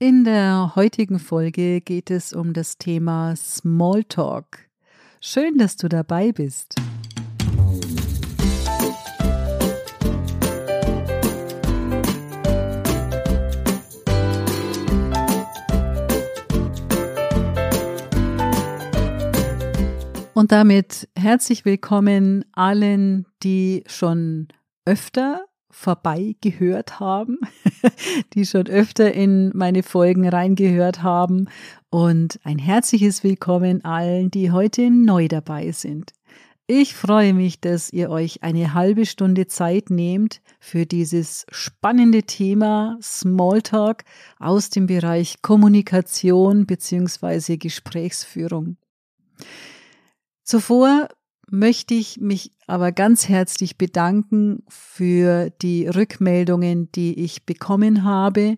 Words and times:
In 0.00 0.22
der 0.22 0.76
heutigen 0.76 1.18
Folge 1.18 1.80
geht 1.80 2.12
es 2.12 2.32
um 2.32 2.52
das 2.52 2.78
Thema 2.78 3.34
Smalltalk. 3.34 4.68
Schön, 5.20 5.58
dass 5.58 5.76
du 5.76 5.88
dabei 5.88 6.30
bist. 6.30 6.76
Und 20.32 20.52
damit 20.52 21.08
herzlich 21.16 21.64
willkommen 21.64 22.44
allen, 22.52 23.26
die 23.42 23.82
schon 23.88 24.46
öfter 24.84 25.44
vorbei 25.78 26.34
gehört 26.40 26.98
haben, 26.98 27.38
die 28.34 28.44
schon 28.44 28.66
öfter 28.66 29.12
in 29.12 29.52
meine 29.54 29.82
Folgen 29.84 30.28
reingehört 30.28 31.02
haben 31.02 31.48
und 31.88 32.40
ein 32.42 32.58
herzliches 32.58 33.22
Willkommen 33.22 33.84
allen, 33.84 34.30
die 34.30 34.50
heute 34.50 34.90
neu 34.90 35.28
dabei 35.28 35.70
sind. 35.70 36.12
Ich 36.66 36.94
freue 36.94 37.32
mich, 37.32 37.60
dass 37.60 37.92
ihr 37.92 38.10
euch 38.10 38.42
eine 38.42 38.74
halbe 38.74 39.06
Stunde 39.06 39.46
Zeit 39.46 39.88
nehmt 39.88 40.42
für 40.58 40.84
dieses 40.84 41.46
spannende 41.50 42.24
Thema 42.24 42.98
Smalltalk 43.00 44.04
aus 44.38 44.70
dem 44.70 44.86
Bereich 44.86 45.40
Kommunikation 45.42 46.66
bzw. 46.66 47.56
Gesprächsführung. 47.56 48.76
Zuvor 50.42 51.08
möchte 51.50 51.94
ich 51.94 52.20
mich 52.20 52.52
aber 52.66 52.92
ganz 52.92 53.28
herzlich 53.28 53.78
bedanken 53.78 54.62
für 54.68 55.50
die 55.62 55.86
Rückmeldungen, 55.86 56.90
die 56.92 57.18
ich 57.24 57.46
bekommen 57.46 58.04
habe. 58.04 58.56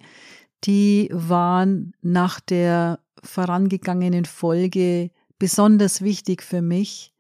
Die 0.65 1.09
waren 1.13 1.93
nach 2.03 2.41
der 2.41 3.01
vorangegangenen 3.23 4.25
Folge 4.25 5.11
besonders 5.39 6.03
wichtig 6.03 6.43
für 6.43 6.63
mich. 6.63 7.13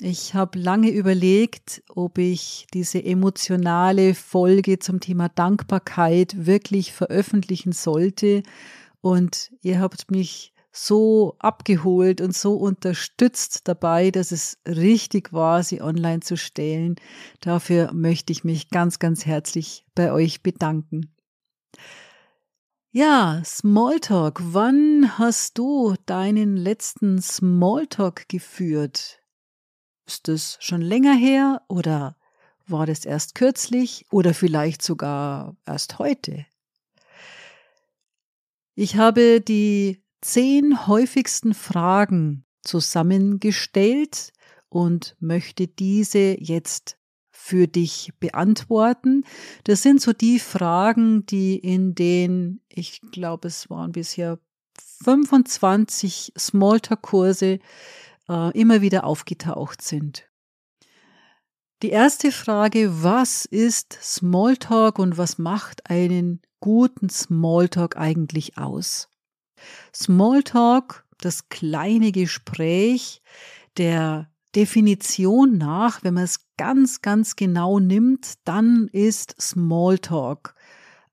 Ich 0.00 0.34
habe 0.34 0.58
lange 0.58 0.90
überlegt, 0.90 1.82
ob 1.94 2.16
ich 2.16 2.66
diese 2.72 3.04
emotionale 3.04 4.14
Folge 4.14 4.78
zum 4.78 5.00
Thema 5.00 5.28
Dankbarkeit 5.28 6.46
wirklich 6.46 6.92
veröffentlichen 6.92 7.72
sollte. 7.72 8.42
Und 9.02 9.50
ihr 9.60 9.78
habt 9.78 10.10
mich 10.10 10.54
so 10.72 11.36
abgeholt 11.38 12.20
und 12.20 12.34
so 12.34 12.54
unterstützt 12.54 13.66
dabei, 13.66 14.10
dass 14.10 14.30
es 14.30 14.58
richtig 14.66 15.32
war, 15.32 15.62
sie 15.62 15.82
online 15.82 16.20
zu 16.20 16.36
stellen. 16.36 16.96
Dafür 17.40 17.92
möchte 17.92 18.32
ich 18.32 18.44
mich 18.44 18.70
ganz, 18.70 18.98
ganz 18.98 19.26
herzlich 19.26 19.84
bei 19.94 20.12
euch 20.12 20.42
bedanken. 20.42 21.14
Ja, 22.92 23.40
Smalltalk. 23.44 24.40
Wann 24.42 25.16
hast 25.16 25.58
du 25.58 25.94
deinen 26.06 26.56
letzten 26.56 27.22
Smalltalk 27.22 28.28
geführt? 28.28 29.22
Ist 30.06 30.28
es 30.28 30.56
schon 30.60 30.80
länger 30.80 31.14
her 31.14 31.62
oder 31.68 32.16
war 32.66 32.86
das 32.86 33.04
erst 33.04 33.36
kürzlich 33.36 34.06
oder 34.10 34.34
vielleicht 34.34 34.82
sogar 34.82 35.56
erst 35.66 36.00
heute? 36.00 36.46
Ich 38.74 38.96
habe 38.96 39.40
die 39.40 40.02
zehn 40.20 40.86
häufigsten 40.86 41.54
Fragen 41.54 42.44
zusammengestellt 42.62 44.32
und 44.68 45.16
möchte 45.20 45.66
diese 45.66 46.36
jetzt 46.40 46.98
für 47.30 47.66
dich 47.66 48.12
beantworten. 48.20 49.24
Das 49.64 49.82
sind 49.82 50.00
so 50.00 50.12
die 50.12 50.38
Fragen, 50.38 51.26
die 51.26 51.56
in 51.56 51.94
den, 51.94 52.60
ich 52.68 53.00
glaube, 53.10 53.48
es 53.48 53.70
waren 53.70 53.92
bisher 53.92 54.38
25 55.02 56.32
Smalltalk-Kurse 56.38 57.58
äh, 58.28 58.58
immer 58.58 58.82
wieder 58.82 59.04
aufgetaucht 59.04 59.82
sind. 59.82 60.28
Die 61.82 61.90
erste 61.90 62.30
Frage, 62.30 63.02
was 63.02 63.46
ist 63.46 63.98
Smalltalk 64.02 64.98
und 64.98 65.16
was 65.16 65.38
macht 65.38 65.88
einen 65.88 66.42
guten 66.60 67.08
Smalltalk 67.08 67.96
eigentlich 67.96 68.58
aus? 68.58 69.08
Smalltalk, 69.94 71.04
das 71.18 71.48
kleine 71.48 72.12
Gespräch, 72.12 73.22
der 73.76 74.30
Definition 74.54 75.58
nach, 75.58 76.02
wenn 76.02 76.14
man 76.14 76.24
es 76.24 76.40
ganz, 76.56 77.02
ganz 77.02 77.36
genau 77.36 77.78
nimmt, 77.78 78.34
dann 78.44 78.88
ist 78.92 79.40
Smalltalk 79.40 80.54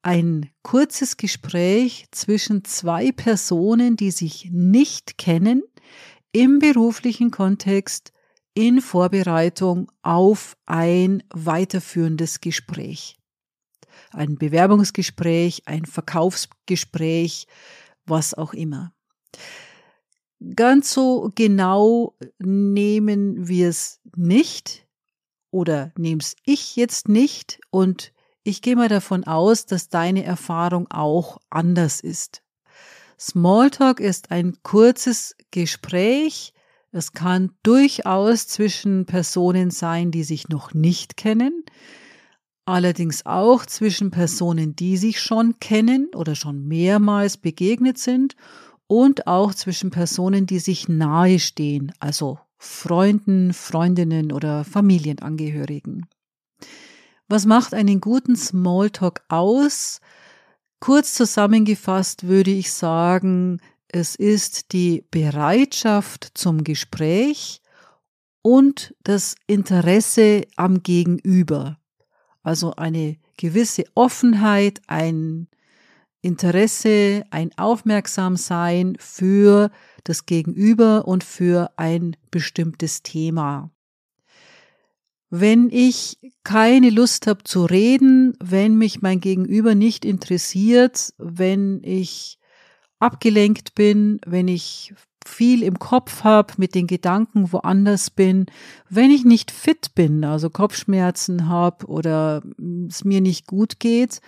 ein 0.07 0.49
kurzes 0.63 1.17
Gespräch 1.17 2.05
zwischen 2.11 2.63
zwei 2.63 3.11
Personen, 3.11 3.97
die 3.97 4.11
sich 4.11 4.49
nicht 4.51 5.17
kennen, 5.17 5.63
im 6.31 6.59
beruflichen 6.59 7.29
Kontext 7.29 8.13
in 8.53 8.79
Vorbereitung 8.79 9.91
auf 10.03 10.55
ein 10.65 11.23
weiterführendes 11.33 12.39
Gespräch. 12.39 13.17
Ein 14.11 14.37
Bewerbungsgespräch, 14.37 15.63
ein 15.65 15.85
Verkaufsgespräch, 15.85 17.47
was 18.07 18.33
auch 18.33 18.53
immer. 18.53 18.93
Ganz 20.55 20.93
so 20.93 21.31
genau 21.33 22.15
nehmen 22.39 23.47
wir 23.47 23.69
es 23.69 23.99
nicht 24.15 24.87
oder 25.51 25.91
nehm's 25.97 26.35
ich 26.45 26.75
jetzt 26.75 27.09
nicht 27.09 27.59
und 27.71 28.13
ich 28.43 28.61
gehe 28.61 28.75
mal 28.75 28.87
davon 28.87 29.25
aus, 29.25 29.65
dass 29.65 29.89
deine 29.89 30.23
Erfahrung 30.23 30.89
auch 30.89 31.39
anders 31.49 31.99
ist. 31.99 32.43
Smalltalk 33.19 33.99
ist 33.99 34.31
ein 34.31 34.57
kurzes 34.63 35.35
Gespräch. 35.51 36.53
Es 36.91 37.11
kann 37.11 37.51
durchaus 37.63 38.47
zwischen 38.47 39.05
Personen 39.05 39.71
sein, 39.71 40.11
die 40.11 40.23
sich 40.23 40.47
noch 40.49 40.73
nicht 40.73 41.17
kennen 41.17 41.65
allerdings 42.67 43.25
auch 43.25 43.65
zwischen 43.65 44.11
Personen, 44.11 44.75
die 44.75 44.97
sich 44.97 45.21
schon 45.21 45.59
kennen 45.59 46.09
oder 46.13 46.35
schon 46.35 46.67
mehrmals 46.67 47.37
begegnet 47.37 47.97
sind 47.97 48.35
und 48.87 49.27
auch 49.27 49.53
zwischen 49.53 49.89
Personen, 49.89 50.45
die 50.45 50.59
sich 50.59 50.89
nahe 50.89 51.39
stehen, 51.39 51.93
also 51.99 52.39
Freunden, 52.57 53.53
Freundinnen 53.53 54.31
oder 54.31 54.63
Familienangehörigen. 54.63 56.07
Was 57.29 57.45
macht 57.45 57.73
einen 57.73 58.01
guten 58.01 58.35
Smalltalk 58.35 59.23
aus? 59.29 60.01
Kurz 60.79 61.13
zusammengefasst 61.13 62.27
würde 62.27 62.51
ich 62.51 62.71
sagen, 62.71 63.61
es 63.87 64.15
ist 64.15 64.73
die 64.73 65.05
Bereitschaft 65.11 66.31
zum 66.33 66.63
Gespräch 66.63 67.61
und 68.41 68.93
das 69.03 69.35
Interesse 69.47 70.43
am 70.55 70.83
Gegenüber. 70.83 71.77
Also 72.47 72.71
eine 72.77 73.17
gewisse 73.35 73.83
Offenheit, 73.93 74.79
ein 74.87 75.49
Interesse, 76.21 77.25
ein 77.29 77.51
Aufmerksamsein 77.57 78.95
für 79.01 79.69
das 80.05 80.25
Gegenüber 80.25 81.09
und 81.09 81.25
für 81.25 81.71
ein 81.75 82.15
bestimmtes 82.31 83.03
Thema. 83.03 83.69
Wenn 85.29 85.69
ich 85.69 86.19
keine 86.45 86.89
Lust 86.89 87.27
habe 87.27 87.43
zu 87.43 87.65
reden, 87.65 88.37
wenn 88.41 88.77
mich 88.77 89.01
mein 89.01 89.19
Gegenüber 89.19 89.75
nicht 89.75 90.05
interessiert, 90.05 91.13
wenn 91.17 91.81
ich 91.83 92.39
abgelenkt 92.97 93.75
bin, 93.75 94.21
wenn 94.25 94.47
ich 94.47 94.93
viel 95.27 95.63
im 95.63 95.79
Kopf 95.79 96.23
habe, 96.23 96.53
mit 96.57 96.73
den 96.73 96.87
Gedanken 96.87 97.51
woanders 97.51 98.09
bin, 98.09 98.45
wenn 98.89 99.11
ich 99.11 99.25
nicht 99.25 99.51
fit 99.51 99.93
bin, 99.95 100.23
also 100.23 100.49
Kopfschmerzen 100.49 101.47
habe 101.47 101.85
oder 101.87 102.41
es 102.87 103.03
mir 103.03 103.21
nicht 103.21 103.47
gut 103.47 103.79
geht, 103.79 104.21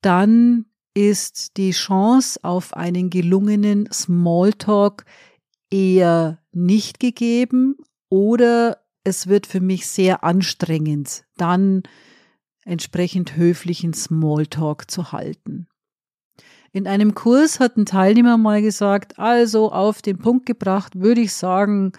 dann 0.00 0.66
ist 0.94 1.56
die 1.58 1.72
Chance 1.72 2.40
auf 2.42 2.74
einen 2.74 3.10
gelungenen 3.10 3.88
Smalltalk 3.92 5.04
eher 5.70 6.38
nicht 6.52 7.00
gegeben 7.00 7.76
oder 8.08 8.78
es 9.04 9.26
wird 9.26 9.46
für 9.46 9.60
mich 9.60 9.86
sehr 9.86 10.24
anstrengend, 10.24 11.24
dann 11.36 11.82
entsprechend 12.64 13.36
höflichen 13.36 13.92
Smalltalk 13.94 14.90
zu 14.90 15.12
halten. 15.12 15.68
In 16.72 16.86
einem 16.86 17.14
Kurs 17.14 17.60
hat 17.60 17.76
ein 17.76 17.86
Teilnehmer 17.86 18.36
mal 18.36 18.62
gesagt, 18.62 19.18
also 19.18 19.72
auf 19.72 20.02
den 20.02 20.18
Punkt 20.18 20.46
gebracht, 20.46 20.98
würde 20.98 21.20
ich 21.20 21.32
sagen, 21.32 21.92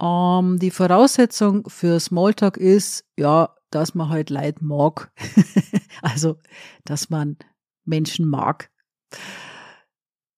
ähm, 0.00 0.58
die 0.58 0.70
Voraussetzung 0.70 1.68
für 1.68 2.00
Smalltalk 2.00 2.56
ist, 2.56 3.04
ja, 3.16 3.54
dass 3.70 3.94
man 3.94 4.08
halt 4.08 4.30
Leid 4.30 4.62
mag. 4.62 5.12
also, 6.02 6.36
dass 6.84 7.10
man 7.10 7.36
Menschen 7.84 8.28
mag. 8.28 8.70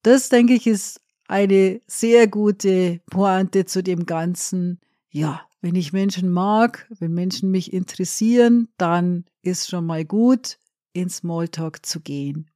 Das, 0.02 0.28
denke 0.28 0.54
ich, 0.54 0.66
ist 0.66 1.00
eine 1.26 1.80
sehr 1.86 2.28
gute 2.28 3.00
Pointe 3.10 3.66
zu 3.66 3.82
dem 3.82 4.06
Ganzen. 4.06 4.80
Ja, 5.10 5.42
wenn 5.60 5.74
ich 5.74 5.92
Menschen 5.92 6.30
mag, 6.30 6.86
wenn 6.98 7.12
Menschen 7.12 7.50
mich 7.50 7.72
interessieren, 7.72 8.68
dann 8.76 9.24
ist 9.42 9.68
schon 9.68 9.86
mal 9.86 10.04
gut, 10.04 10.58
in 10.92 11.10
Smalltalk 11.10 11.84
zu 11.84 12.00
gehen. 12.00 12.50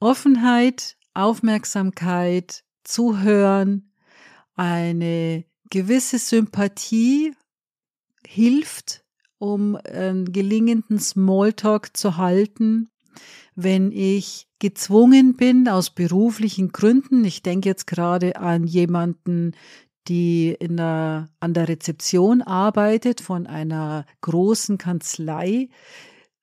Offenheit, 0.00 0.96
Aufmerksamkeit, 1.14 2.64
Zuhören, 2.84 3.92
eine 4.54 5.44
gewisse 5.70 6.18
Sympathie 6.18 7.34
hilft, 8.26 9.04
um 9.38 9.76
einen 9.76 10.32
gelingenden 10.32 10.98
Smalltalk 10.98 11.96
zu 11.96 12.16
halten. 12.16 12.88
Wenn 13.54 13.90
ich 13.90 14.46
gezwungen 14.58 15.36
bin 15.36 15.68
aus 15.68 15.90
beruflichen 15.90 16.70
Gründen, 16.70 17.24
ich 17.24 17.42
denke 17.42 17.68
jetzt 17.68 17.86
gerade 17.86 18.36
an 18.36 18.64
jemanden, 18.64 19.52
die 20.06 20.56
in 20.58 20.76
der, 20.76 21.28
an 21.40 21.54
der 21.54 21.68
Rezeption 21.68 22.42
arbeitet 22.42 23.20
von 23.20 23.46
einer 23.46 24.06
großen 24.20 24.78
Kanzlei. 24.78 25.68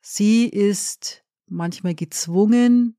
Sie 0.01 0.47
ist 0.47 1.23
manchmal 1.47 1.95
gezwungen, 1.95 2.95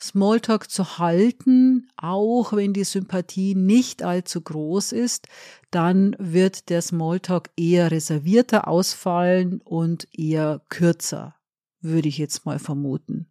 Smalltalk 0.00 0.70
zu 0.70 0.98
halten, 0.98 1.88
auch 1.96 2.52
wenn 2.52 2.72
die 2.72 2.84
Sympathie 2.84 3.54
nicht 3.54 4.02
allzu 4.02 4.40
groß 4.42 4.92
ist, 4.92 5.28
dann 5.70 6.14
wird 6.18 6.68
der 6.68 6.82
Smalltalk 6.82 7.50
eher 7.56 7.90
reservierter 7.90 8.68
ausfallen 8.68 9.60
und 9.64 10.06
eher 10.12 10.60
kürzer, 10.68 11.36
würde 11.80 12.08
ich 12.08 12.18
jetzt 12.18 12.44
mal 12.44 12.58
vermuten. 12.58 13.26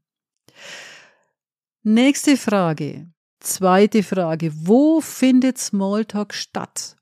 Nächste 1.84 2.36
Frage. 2.36 3.12
Zweite 3.40 4.02
Frage. 4.02 4.52
Wo 4.56 5.02
findet 5.02 5.60
Smalltalk 5.60 6.34
statt? 6.34 6.96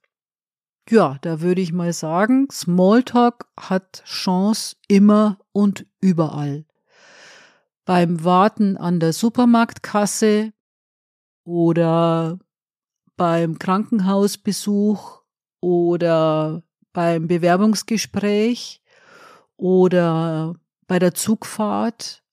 Ja, 0.90 1.18
da 1.22 1.40
würde 1.40 1.62
ich 1.62 1.72
mal 1.72 1.94
sagen, 1.94 2.48
Smalltalk 2.52 3.46
hat 3.58 4.04
Chance 4.06 4.76
immer 4.90 5.40
und 5.54 5.86
überall 6.02 6.66
beim 7.86 8.24
Warten 8.24 8.78
an 8.78 9.00
der 9.00 9.14
Supermarktkasse 9.14 10.54
oder 11.44 12.40
beim 13.16 13.60
Krankenhausbesuch 13.60 15.22
oder 15.62 16.64
beim 16.94 17.28
Bewerbungsgespräch 17.28 18.82
oder 19.58 20.56
bei 20.88 21.00
der 21.00 21.14
Zugfahrt 21.14 22.24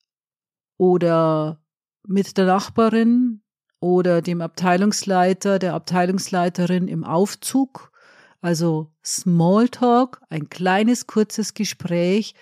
oder 0.77 1.61
mit 2.07 2.37
der 2.37 2.47
Nachbarin 2.47 3.43
oder 3.81 4.23
dem 4.23 4.41
Abteilungsleiter, 4.41 5.59
der 5.59 5.75
Abteilungsleiterin 5.75 6.89
im 6.89 7.05
Aufzug. 7.05 7.93
Also 8.41 8.93
Smalltalk, 9.05 10.21
ein 10.29 10.49
kleines 10.49 11.07
kurzes 11.07 11.55
Gespräch, 11.55 12.35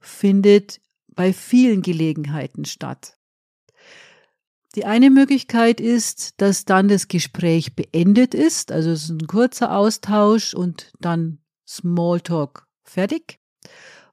findet 0.00 0.80
bei 1.14 1.32
vielen 1.32 1.82
Gelegenheiten 1.82 2.64
statt. 2.64 3.18
Die 4.74 4.86
eine 4.86 5.10
Möglichkeit 5.10 5.80
ist, 5.80 6.40
dass 6.40 6.64
dann 6.64 6.88
das 6.88 7.08
Gespräch 7.08 7.76
beendet 7.76 8.34
ist, 8.34 8.72
also 8.72 8.90
es 8.90 9.04
ist 9.04 9.10
ein 9.10 9.26
kurzer 9.26 9.76
Austausch 9.76 10.54
und 10.54 10.92
dann 10.98 11.38
Smalltalk 11.68 12.66
fertig. 12.82 13.38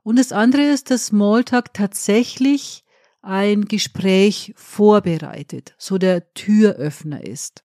Und 0.04 0.20
das 0.20 0.32
andere 0.32 0.64
ist, 0.64 0.92
dass 0.92 1.08
Smalltalk 1.08 1.74
tatsächlich 1.74 2.84
ein 3.22 3.66
Gespräch 3.66 4.54
vorbereitet, 4.56 5.76
so 5.78 5.98
der 5.98 6.34
Türöffner 6.34 7.24
ist. 7.24 7.64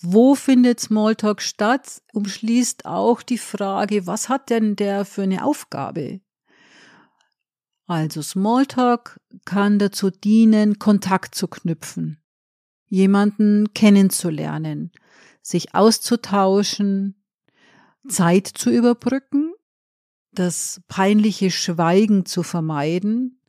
Wo 0.00 0.34
findet 0.34 0.80
Smalltalk 0.80 1.40
statt? 1.40 2.02
Umschließt 2.12 2.84
auch 2.84 3.22
die 3.22 3.38
Frage, 3.38 4.06
was 4.06 4.28
hat 4.28 4.50
denn 4.50 4.76
der 4.76 5.04
für 5.04 5.22
eine 5.22 5.44
Aufgabe? 5.44 6.20
Also 7.86 8.22
Smalltalk 8.22 9.20
kann 9.44 9.78
dazu 9.78 10.10
dienen, 10.10 10.78
Kontakt 10.78 11.34
zu 11.34 11.48
knüpfen, 11.48 12.22
jemanden 12.86 13.74
kennenzulernen, 13.74 14.90
sich 15.42 15.74
auszutauschen, 15.74 17.22
Zeit 18.08 18.46
zu 18.46 18.70
überbrücken, 18.70 19.52
das 20.32 20.80
peinliche 20.88 21.50
Schweigen 21.50 22.24
zu 22.24 22.42
vermeiden, 22.42 23.40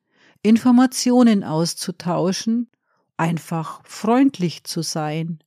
Informationen 0.41 1.43
auszutauschen, 1.43 2.69
einfach 3.17 3.81
freundlich 3.85 4.65
zu 4.65 4.81
sein. 4.81 5.39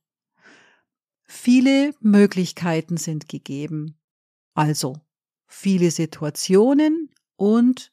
Viele 1.25 1.93
Möglichkeiten 2.01 2.97
sind 2.97 3.29
gegeben, 3.29 3.99
also 4.55 4.95
viele 5.45 5.91
Situationen 5.91 7.11
und 7.35 7.91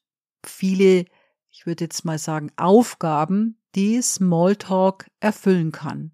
viele, 0.49 1.05
ich 1.51 1.67
würde 1.67 1.85
jetzt 1.85 2.05
mal 2.05 2.19
sagen, 2.19 2.51
Aufgaben, 2.57 3.59
die 3.75 4.01
Smalltalk 4.01 5.11
erfüllen 5.21 5.73
kann. 5.73 6.13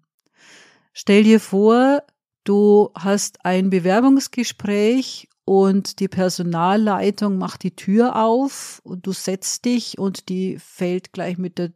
Stell 0.93 1.23
dir 1.23 1.39
vor, 1.39 2.03
du 2.43 2.91
hast 2.95 3.45
ein 3.45 3.69
Bewerbungsgespräch 3.69 5.27
und 5.45 5.99
die 5.99 6.07
Personalleitung 6.07 7.37
macht 7.37 7.63
die 7.63 7.75
Tür 7.75 8.15
auf 8.23 8.81
und 8.83 9.05
du 9.07 9.11
setzt 9.11 9.65
dich 9.65 9.97
und 9.97 10.29
die 10.29 10.57
fällt 10.59 11.11
gleich 11.13 11.37
mit 11.37 11.57
der, 11.57 11.73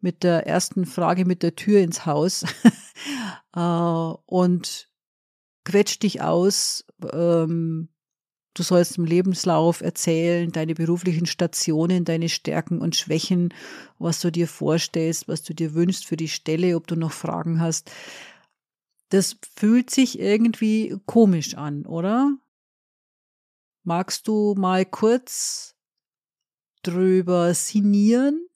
mit 0.00 0.22
der 0.22 0.46
ersten 0.46 0.86
Frage 0.86 1.24
mit 1.24 1.42
der 1.42 1.56
Tür 1.56 1.80
ins 1.80 2.06
Haus 2.06 2.44
äh, 3.56 3.60
und 3.60 4.88
quetscht 5.64 6.02
dich 6.02 6.20
aus, 6.20 6.84
ähm, 7.12 7.88
Du 8.54 8.62
sollst 8.62 8.98
im 8.98 9.06
Lebenslauf 9.06 9.80
erzählen, 9.80 10.52
deine 10.52 10.74
beruflichen 10.74 11.24
Stationen, 11.24 12.04
deine 12.04 12.28
Stärken 12.28 12.80
und 12.80 12.96
Schwächen, 12.96 13.54
was 13.98 14.20
du 14.20 14.30
dir 14.30 14.46
vorstellst, 14.46 15.26
was 15.26 15.42
du 15.42 15.54
dir 15.54 15.72
wünschst 15.72 16.04
für 16.04 16.16
die 16.16 16.28
Stelle, 16.28 16.76
ob 16.76 16.86
du 16.86 16.94
noch 16.94 17.12
Fragen 17.12 17.60
hast. 17.60 17.90
Das 19.08 19.36
fühlt 19.56 19.88
sich 19.88 20.18
irgendwie 20.18 20.96
komisch 21.06 21.54
an, 21.54 21.86
oder? 21.86 22.36
Magst 23.84 24.28
du 24.28 24.54
mal 24.56 24.84
kurz 24.84 25.74
drüber 26.82 27.54
sinnieren, 27.54 28.46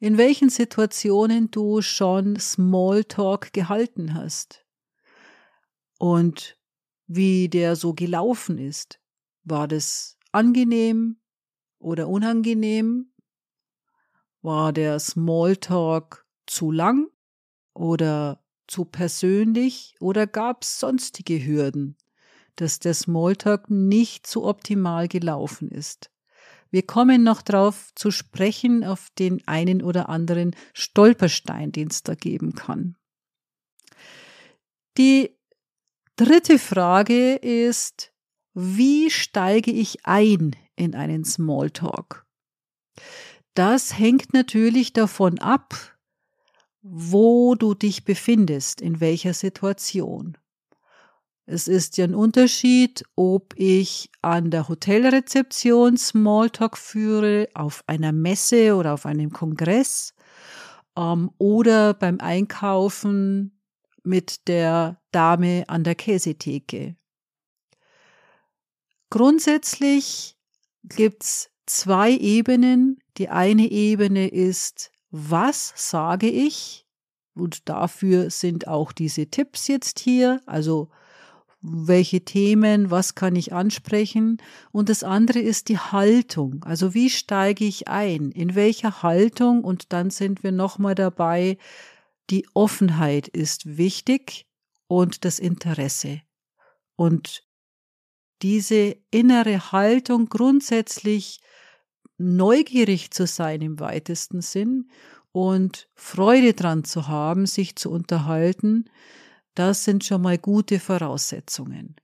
in 0.00 0.16
welchen 0.16 0.48
Situationen 0.48 1.50
du 1.50 1.82
schon 1.82 2.38
Smalltalk 2.38 3.52
gehalten 3.52 4.14
hast 4.14 4.64
und 5.98 6.58
wie 7.06 7.48
der 7.48 7.76
so 7.76 7.92
gelaufen 7.92 8.58
ist? 8.58 9.01
War 9.44 9.66
das 9.66 10.18
angenehm 10.30 11.16
oder 11.78 12.08
unangenehm? 12.08 13.12
War 14.40 14.72
der 14.72 14.98
Smalltalk 14.98 16.26
zu 16.46 16.70
lang 16.70 17.08
oder 17.74 18.44
zu 18.66 18.84
persönlich 18.84 19.96
oder 20.00 20.26
gab 20.26 20.62
es 20.62 20.80
sonstige 20.80 21.44
Hürden, 21.44 21.96
dass 22.56 22.78
der 22.78 22.94
Smalltalk 22.94 23.70
nicht 23.70 24.26
so 24.26 24.46
optimal 24.46 25.08
gelaufen 25.08 25.70
ist? 25.70 26.10
Wir 26.70 26.82
kommen 26.86 27.22
noch 27.22 27.42
darauf 27.42 27.92
zu 27.94 28.10
sprechen, 28.10 28.82
auf 28.82 29.10
den 29.18 29.46
einen 29.46 29.82
oder 29.82 30.08
anderen 30.08 30.56
Stolperstein, 30.72 31.70
den 31.70 31.88
es 31.88 32.02
da 32.02 32.14
geben 32.14 32.54
kann. 32.54 32.96
Die 34.96 35.36
dritte 36.16 36.58
Frage 36.58 37.34
ist, 37.34 38.11
wie 38.54 39.10
steige 39.10 39.70
ich 39.70 40.04
ein 40.04 40.56
in 40.76 40.94
einen 40.94 41.24
Smalltalk? 41.24 42.26
Das 43.54 43.98
hängt 43.98 44.32
natürlich 44.32 44.92
davon 44.92 45.38
ab, 45.38 45.74
wo 46.82 47.54
du 47.54 47.74
dich 47.74 48.04
befindest, 48.04 48.80
in 48.80 49.00
welcher 49.00 49.34
Situation. 49.34 50.36
Es 51.44 51.68
ist 51.68 51.96
ja 51.96 52.04
ein 52.04 52.14
Unterschied, 52.14 53.04
ob 53.16 53.54
ich 53.56 54.10
an 54.22 54.50
der 54.50 54.68
Hotelrezeption 54.68 55.96
Smalltalk 55.96 56.78
führe, 56.78 57.48
auf 57.54 57.82
einer 57.86 58.12
Messe 58.12 58.76
oder 58.76 58.94
auf 58.94 59.06
einem 59.06 59.32
Kongress 59.32 60.14
ähm, 60.96 61.30
oder 61.38 61.94
beim 61.94 62.20
Einkaufen 62.20 63.60
mit 64.04 64.48
der 64.48 65.00
Dame 65.10 65.64
an 65.68 65.84
der 65.84 65.94
Käsetheke. 65.94 66.96
Grundsätzlich 69.12 70.38
gibt's 70.84 71.50
zwei 71.66 72.12
Ebenen. 72.12 72.98
Die 73.18 73.28
eine 73.28 73.70
Ebene 73.70 74.28
ist, 74.28 74.90
was 75.10 75.74
sage 75.76 76.30
ich? 76.30 76.86
Und 77.34 77.68
dafür 77.68 78.30
sind 78.30 78.68
auch 78.68 78.90
diese 78.90 79.26
Tipps 79.26 79.68
jetzt 79.68 79.98
hier. 79.98 80.40
Also 80.46 80.88
welche 81.60 82.24
Themen, 82.24 82.90
was 82.90 83.14
kann 83.14 83.36
ich 83.36 83.52
ansprechen? 83.52 84.38
Und 84.70 84.88
das 84.88 85.04
andere 85.04 85.40
ist 85.40 85.68
die 85.68 85.78
Haltung. 85.78 86.64
Also 86.64 86.94
wie 86.94 87.10
steige 87.10 87.66
ich 87.66 87.88
ein? 87.88 88.30
In 88.30 88.54
welcher 88.54 89.02
Haltung? 89.02 89.62
Und 89.62 89.92
dann 89.92 90.08
sind 90.08 90.42
wir 90.42 90.52
nochmal 90.52 90.94
dabei. 90.94 91.58
Die 92.30 92.48
Offenheit 92.54 93.28
ist 93.28 93.76
wichtig 93.76 94.46
und 94.86 95.26
das 95.26 95.38
Interesse. 95.38 96.22
Und 96.96 97.44
diese 98.42 98.96
innere 99.10 99.72
Haltung 99.72 100.28
grundsätzlich 100.28 101.40
neugierig 102.18 103.10
zu 103.10 103.26
sein 103.26 103.62
im 103.62 103.80
weitesten 103.80 104.42
Sinn 104.42 104.90
und 105.32 105.88
Freude 105.94 106.52
dran 106.52 106.84
zu 106.84 107.08
haben, 107.08 107.46
sich 107.46 107.76
zu 107.76 107.90
unterhalten, 107.90 108.84
das 109.54 109.84
sind 109.84 110.04
schon 110.04 110.22
mal 110.22 110.38
gute 110.38 110.80
Voraussetzungen. 110.80 111.96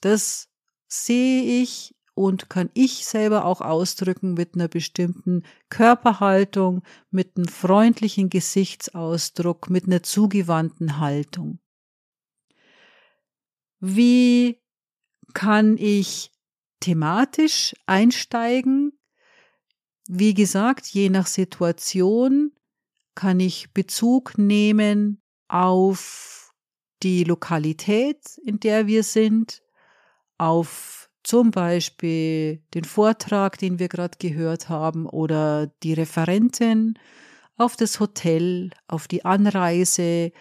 Das 0.00 0.48
sehe 0.88 1.62
ich 1.62 1.94
und 2.14 2.50
kann 2.50 2.70
ich 2.74 3.06
selber 3.06 3.44
auch 3.46 3.60
ausdrücken 3.60 4.34
mit 4.34 4.54
einer 4.54 4.68
bestimmten 4.68 5.44
Körperhaltung, 5.70 6.82
mit 7.10 7.36
einem 7.36 7.48
freundlichen 7.48 8.28
Gesichtsausdruck, 8.28 9.70
mit 9.70 9.86
einer 9.86 10.02
zugewandten 10.02 10.98
Haltung. 10.98 11.58
Wie 13.80 14.61
kann 15.34 15.76
ich 15.78 16.30
thematisch 16.80 17.74
einsteigen? 17.86 18.92
Wie 20.08 20.34
gesagt, 20.34 20.86
je 20.86 21.08
nach 21.10 21.26
Situation 21.26 22.52
kann 23.14 23.40
ich 23.40 23.72
Bezug 23.72 24.36
nehmen 24.38 25.22
auf 25.48 26.52
die 27.02 27.24
Lokalität, 27.24 28.38
in 28.44 28.60
der 28.60 28.86
wir 28.86 29.02
sind, 29.02 29.62
auf 30.38 31.08
zum 31.22 31.50
Beispiel 31.50 32.62
den 32.74 32.84
Vortrag, 32.84 33.58
den 33.58 33.78
wir 33.78 33.88
gerade 33.88 34.18
gehört 34.18 34.68
haben, 34.68 35.06
oder 35.06 35.68
die 35.82 35.92
Referentin, 35.92 36.98
auf 37.56 37.76
das 37.76 38.00
Hotel, 38.00 38.70
auf 38.88 39.06
die 39.06 39.24
Anreise, 39.24 40.32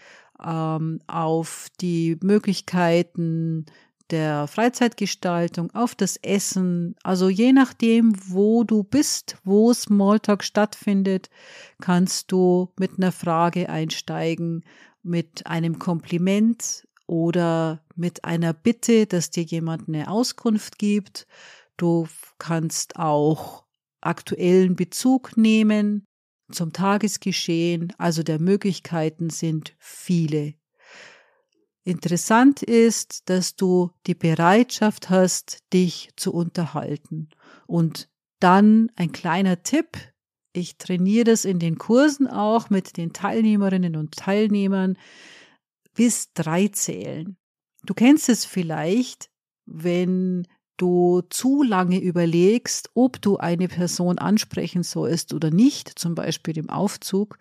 ähm, 0.44 1.00
auf 1.08 1.68
die 1.80 2.18
Möglichkeiten 2.22 3.66
der 4.12 4.48
Freizeitgestaltung, 4.48 5.72
auf 5.72 5.96
das 5.96 6.18
Essen. 6.18 6.96
Also 7.04 7.30
je 7.30 7.54
nachdem, 7.54 8.14
wo 8.28 8.64
du 8.64 8.84
bist, 8.84 9.38
wo 9.44 9.74
Smalltalk 9.74 10.44
stattfindet, 10.44 11.30
kannst 11.82 12.32
du 12.32 12.74
mit 12.78 12.98
einer 12.98 13.12
Frage 13.12 13.70
einsteigen, 13.70 14.64
mit 15.04 15.48
einem 15.48 15.80
Kompliment 15.80 16.88
oder 17.08 17.84
mit 17.96 18.24
einer 18.24 18.54
Bitte, 18.54 19.08
dass 19.08 19.32
dir 19.32 19.44
jemand 19.44 19.88
eine 19.88 20.10
Auskunft 20.10 20.78
gibt. 20.78 21.28
Du 21.78 22.08
kannst 22.38 22.98
auch 22.98 23.66
aktuellen 24.02 24.76
Bezug 24.76 25.38
nehmen 25.38 26.06
zum 26.52 26.74
Tagesgeschehen. 26.74 27.94
Also 27.98 28.24
der 28.24 28.40
Möglichkeiten 28.40 29.30
sind 29.30 29.76
viele. 29.80 30.54
Interessant 31.84 32.62
ist, 32.62 33.28
dass 33.30 33.56
du 33.56 33.92
die 34.06 34.14
Bereitschaft 34.14 35.10
hast, 35.10 35.60
dich 35.74 36.10
zu 36.16 36.32
unterhalten. 36.32 37.30
Und 37.66 38.08
dann 38.40 38.92
ein 38.96 39.12
kleiner 39.12 39.64
Tipp. 39.64 39.98
Ich 40.54 40.78
trainiere 40.78 41.24
das 41.24 41.46
in 41.46 41.60
den 41.60 41.78
Kursen 41.78 42.28
auch 42.28 42.70
mit 42.70 42.98
den 42.98 43.14
Teilnehmerinnen 43.14 43.96
und 43.96 44.16
Teilnehmern 44.16 44.98
bis 45.96 46.34
drei 46.34 46.68
zählen. 46.68 47.38
Du 47.84 47.94
kennst 47.94 48.30
es 48.30 48.46
vielleicht, 48.46 49.32
wenn 49.66 50.48
du 50.78 51.22
zu 51.30 51.64
lange 51.64 52.00
überlegst, 52.00 52.90
ob 52.94 53.22
du 53.22 53.38
eine 53.38 53.68
Person 53.68 54.18
ansprechen 54.18 54.84
sollst 54.84 55.34
oder 55.34 55.52
nicht, 55.52 55.88
zum 55.98 56.16
Beispiel 56.16 56.58
im 56.58 56.70
Aufzug, 56.70 57.38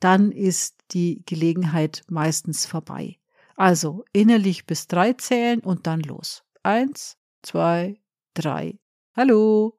dann 0.00 0.32
ist 0.32 0.76
die 0.92 1.22
Gelegenheit 1.26 2.02
meistens 2.08 2.66
vorbei. 2.66 3.18
Also 3.56 4.04
innerlich 4.12 4.66
bis 4.66 4.86
drei 4.86 5.12
zählen 5.12 5.60
und 5.60 5.86
dann 5.86 6.00
los. 6.00 6.44
Eins, 6.62 7.16
zwei, 7.42 8.00
drei. 8.34 8.78
Hallo. 9.16 9.78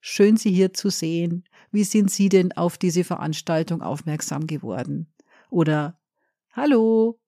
Schön, 0.00 0.36
Sie 0.36 0.52
hier 0.52 0.72
zu 0.72 0.88
sehen. 0.88 1.44
Wie 1.72 1.84
sind 1.84 2.10
Sie 2.10 2.28
denn 2.28 2.52
auf 2.52 2.78
diese 2.78 3.04
Veranstaltung 3.04 3.82
aufmerksam 3.82 4.46
geworden? 4.46 5.12
Oder 5.50 5.98
Hallo, 6.56 7.20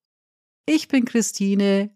ich 0.65 0.89
bin 0.89 1.05
Christine. 1.05 1.95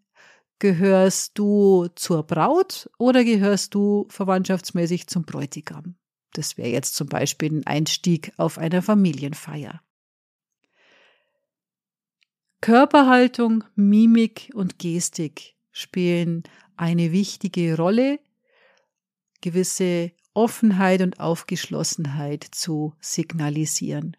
Gehörst 0.59 1.39
du 1.39 1.89
zur 1.95 2.25
Braut 2.25 2.91
oder 2.99 3.25
gehörst 3.25 3.75
du 3.75 4.07
verwandtschaftsmäßig 4.11 5.07
zum 5.07 5.25
Bräutigam? 5.25 5.97
Das 6.35 6.59
wäre 6.59 6.69
jetzt 6.69 6.95
zum 6.95 7.09
Beispiel 7.09 7.53
ein 7.53 7.67
Einstieg 7.67 8.33
auf 8.37 8.59
einer 8.59 8.83
Familienfeier. 8.83 9.81
Körperhaltung, 12.63 13.65
Mimik 13.75 14.53
und 14.55 14.79
Gestik 14.79 15.57
spielen 15.73 16.45
eine 16.77 17.11
wichtige 17.11 17.77
Rolle, 17.77 18.21
gewisse 19.41 20.13
Offenheit 20.33 21.03
und 21.03 21.19
Aufgeschlossenheit 21.19 22.47
zu 22.53 22.95
signalisieren. 23.01 24.17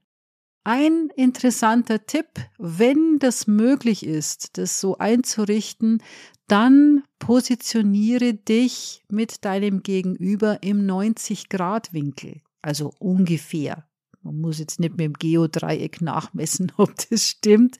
Ein 0.65 1.09
interessanter 1.15 2.05
Tipp, 2.05 2.27
wenn 2.57 3.17
das 3.17 3.47
möglich 3.47 4.05
ist, 4.05 4.57
das 4.57 4.77
so 4.77 4.97
einzurichten, 4.97 6.03
dann 6.49 7.03
positioniere 7.19 8.33
dich 8.33 9.05
mit 9.07 9.45
deinem 9.45 9.83
Gegenüber 9.83 10.61
im 10.63 10.85
90-Grad-Winkel, 10.85 12.41
also 12.61 12.93
ungefähr. 12.99 13.87
Man 14.21 14.41
muss 14.41 14.59
jetzt 14.59 14.81
nicht 14.81 14.91
mit 14.91 14.99
dem 14.99 15.13
Geodreieck 15.13 16.01
nachmessen, 16.01 16.73
ob 16.77 16.93
das 17.09 17.25
stimmt. 17.25 17.79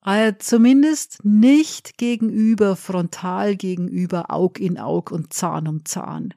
Aber 0.00 0.38
zumindest 0.38 1.24
nicht 1.24 1.98
gegenüber, 1.98 2.76
frontal 2.76 3.56
gegenüber, 3.56 4.30
Aug 4.30 4.58
in 4.58 4.78
Aug 4.78 5.12
und 5.12 5.32
Zahn 5.32 5.68
um 5.68 5.84
Zahn. 5.84 6.34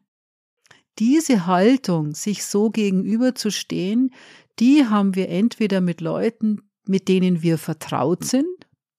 Diese 0.99 1.47
Haltung, 1.47 2.13
sich 2.13 2.45
so 2.45 2.69
gegenüberzustehen, 2.69 4.13
die 4.59 4.85
haben 4.85 5.15
wir 5.15 5.29
entweder 5.29 5.81
mit 5.81 6.01
Leuten, 6.01 6.61
mit 6.85 7.07
denen 7.07 7.41
wir 7.41 7.57
vertraut 7.57 8.25
sind, 8.25 8.47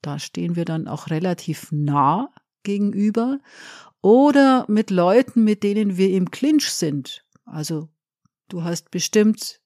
da 0.02 0.18
stehen 0.18 0.56
wir 0.56 0.64
dann 0.64 0.88
auch 0.88 1.10
relativ 1.10 1.70
nah 1.70 2.30
gegenüber, 2.62 3.38
oder 4.02 4.66
mit 4.68 4.90
Leuten, 4.90 5.44
mit 5.44 5.62
denen 5.62 5.96
wir 5.96 6.10
im 6.10 6.30
Clinch 6.30 6.70
sind. 6.70 7.24
Also 7.44 7.88
du 8.48 8.64
hast 8.64 8.90
bestimmt 8.90 9.60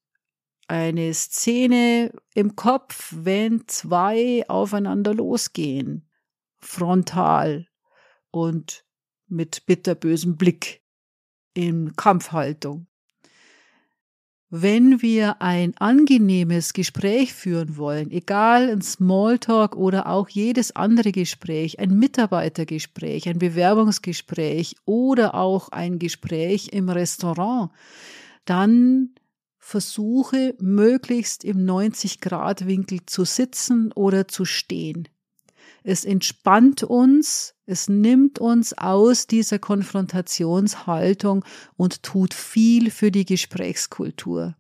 eine 0.68 1.12
Szene 1.14 2.12
im 2.34 2.54
Kopf, 2.54 3.14
wenn 3.16 3.66
zwei 3.66 4.44
aufeinander 4.48 5.14
losgehen, 5.14 6.08
frontal 6.58 7.66
und 8.30 8.84
mit 9.26 9.66
bitterbösem 9.66 10.36
Blick 10.36 10.82
in 11.54 11.96
Kampfhaltung. 11.96 12.86
Wenn 14.50 15.02
wir 15.02 15.42
ein 15.42 15.76
angenehmes 15.76 16.72
Gespräch 16.72 17.34
führen 17.34 17.76
wollen, 17.76 18.10
egal 18.10 18.70
ein 18.70 18.80
Smalltalk 18.80 19.76
oder 19.76 20.06
auch 20.06 20.30
jedes 20.30 20.74
andere 20.74 21.12
Gespräch, 21.12 21.78
ein 21.78 21.98
Mitarbeitergespräch, 21.98 23.28
ein 23.28 23.38
Bewerbungsgespräch 23.38 24.76
oder 24.86 25.34
auch 25.34 25.68
ein 25.68 25.98
Gespräch 25.98 26.68
im 26.72 26.88
Restaurant, 26.88 27.72
dann 28.46 29.10
versuche 29.68 30.54
möglichst 30.60 31.44
im 31.44 31.58
90-Grad-Winkel 31.58 33.00
zu 33.04 33.26
sitzen 33.26 33.92
oder 33.92 34.26
zu 34.26 34.46
stehen. 34.46 35.08
Es 35.82 36.06
entspannt 36.06 36.84
uns, 36.84 37.54
es 37.66 37.86
nimmt 37.86 38.38
uns 38.38 38.72
aus 38.72 39.26
dieser 39.26 39.58
Konfrontationshaltung 39.58 41.44
und 41.76 42.02
tut 42.02 42.32
viel 42.32 42.90
für 42.90 43.10
die 43.10 43.26
Gesprächskultur. 43.26 44.56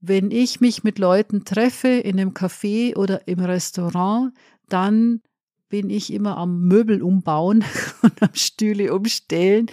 Wenn 0.00 0.32
ich 0.32 0.60
mich 0.60 0.82
mit 0.82 0.98
Leuten 0.98 1.44
treffe 1.44 1.88
in 1.88 2.18
einem 2.18 2.30
Café 2.30 2.96
oder 2.96 3.28
im 3.28 3.38
Restaurant, 3.38 4.32
dann 4.68 5.22
bin 5.68 5.90
ich 5.90 6.12
immer 6.12 6.36
am 6.36 6.62
Möbel 6.66 7.02
umbauen 7.02 7.64
und 8.02 8.22
am 8.22 8.34
Stühle 8.34 8.94
umstellen, 8.94 9.66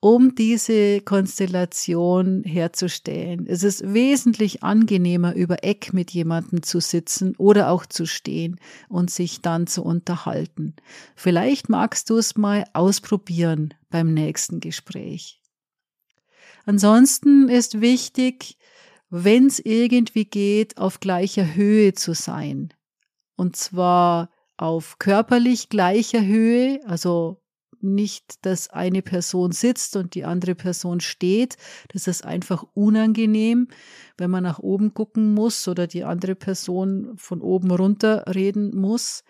um 0.00 0.34
diese 0.34 1.00
Konstellation 1.00 2.44
herzustellen. 2.44 3.46
Es 3.46 3.62
ist 3.62 3.92
wesentlich 3.92 4.62
angenehmer, 4.62 5.34
über 5.34 5.64
Eck 5.64 5.92
mit 5.92 6.10
jemandem 6.10 6.62
zu 6.62 6.80
sitzen 6.80 7.34
oder 7.36 7.70
auch 7.70 7.86
zu 7.86 8.06
stehen 8.06 8.60
und 8.88 9.10
sich 9.10 9.40
dann 9.40 9.66
zu 9.66 9.82
unterhalten. 9.82 10.74
Vielleicht 11.16 11.68
magst 11.68 12.10
du 12.10 12.18
es 12.18 12.36
mal 12.36 12.64
ausprobieren 12.74 13.74
beim 13.90 14.12
nächsten 14.12 14.60
Gespräch. 14.60 15.40
Ansonsten 16.66 17.48
ist 17.48 17.80
wichtig, 17.80 18.58
wenn 19.10 19.46
es 19.46 19.58
irgendwie 19.58 20.26
geht, 20.26 20.76
auf 20.76 21.00
gleicher 21.00 21.54
Höhe 21.54 21.94
zu 21.94 22.14
sein. 22.14 22.74
Und 23.36 23.56
zwar 23.56 24.28
auf 24.58 24.98
körperlich 24.98 25.70
gleicher 25.70 26.24
Höhe, 26.24 26.80
also 26.86 27.40
nicht, 27.80 28.44
dass 28.44 28.68
eine 28.68 29.02
Person 29.02 29.52
sitzt 29.52 29.96
und 29.96 30.14
die 30.14 30.24
andere 30.24 30.54
Person 30.54 31.00
steht. 31.00 31.56
Das 31.92 32.08
ist 32.08 32.24
einfach 32.24 32.64
unangenehm, 32.74 33.68
wenn 34.16 34.30
man 34.30 34.42
nach 34.42 34.58
oben 34.58 34.94
gucken 34.94 35.32
muss 35.32 35.68
oder 35.68 35.86
die 35.86 36.04
andere 36.04 36.34
Person 36.34 37.16
von 37.16 37.40
oben 37.40 37.70
runter 37.70 38.24
reden 38.26 38.76
muss. 38.76 39.22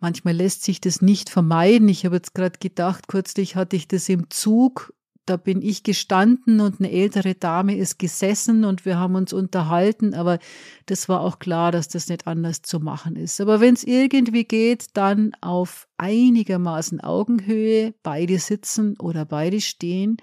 Manchmal 0.00 0.34
lässt 0.34 0.64
sich 0.64 0.80
das 0.80 1.02
nicht 1.02 1.30
vermeiden. 1.30 1.88
Ich 1.88 2.04
habe 2.04 2.16
jetzt 2.16 2.34
gerade 2.34 2.58
gedacht, 2.58 3.08
kürzlich 3.08 3.56
hatte 3.56 3.76
ich 3.76 3.88
das 3.88 4.08
im 4.08 4.30
Zug. 4.30 4.94
Da 5.26 5.36
bin 5.36 5.62
ich 5.62 5.82
gestanden 5.82 6.60
und 6.60 6.80
eine 6.80 6.90
ältere 6.90 7.34
Dame 7.34 7.76
ist 7.76 7.98
gesessen 7.98 8.64
und 8.64 8.84
wir 8.84 8.98
haben 8.98 9.14
uns 9.14 9.32
unterhalten, 9.32 10.14
aber 10.14 10.38
das 10.86 11.08
war 11.08 11.20
auch 11.20 11.38
klar, 11.38 11.72
dass 11.72 11.88
das 11.88 12.08
nicht 12.08 12.26
anders 12.26 12.62
zu 12.62 12.80
machen 12.80 13.16
ist. 13.16 13.40
Aber 13.40 13.60
wenn 13.60 13.74
es 13.74 13.84
irgendwie 13.84 14.44
geht, 14.44 14.96
dann 14.96 15.32
auf 15.40 15.88
einigermaßen 15.96 17.00
Augenhöhe, 17.00 17.94
beide 18.02 18.38
sitzen 18.38 18.98
oder 18.98 19.24
beide 19.24 19.60
stehen 19.60 20.18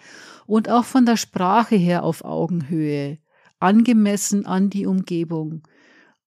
und 0.45 0.69
auch 0.69 0.85
von 0.85 1.05
der 1.05 1.17
Sprache 1.17 1.75
her 1.75 2.03
auf 2.03 2.23
Augenhöhe, 2.23 3.17
angemessen 3.59 4.45
an 4.45 4.69
die 4.69 4.85
Umgebung. 4.85 5.63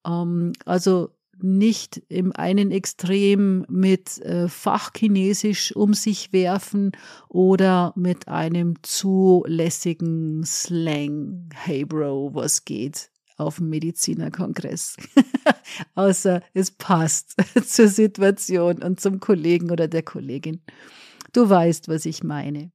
Ähm, 0.04 0.52
also 0.64 1.10
nicht 1.44 2.02
im 2.08 2.32
einen 2.32 2.70
Extrem 2.70 3.66
mit 3.68 4.18
äh, 4.22 4.48
Fachchinesisch 4.48 5.76
um 5.76 5.92
sich 5.94 6.32
werfen 6.32 6.92
oder 7.28 7.92
mit 7.96 8.28
einem 8.28 8.82
zulässigen 8.82 10.42
Slang. 10.44 11.50
Hey 11.54 11.84
Bro, 11.84 12.34
was 12.34 12.64
geht? 12.64 13.10
auf 13.36 13.56
dem 13.56 13.68
Medizinerkongress. 13.68 14.96
Außer 15.96 16.40
es 16.52 16.70
passt 16.70 17.34
zur 17.66 17.88
Situation 17.88 18.82
und 18.82 19.00
zum 19.00 19.18
Kollegen 19.18 19.72
oder 19.72 19.88
der 19.88 20.04
Kollegin. 20.04 20.62
Du 21.32 21.48
weißt, 21.48 21.88
was 21.88 22.06
ich 22.06 22.22
meine. 22.22 22.70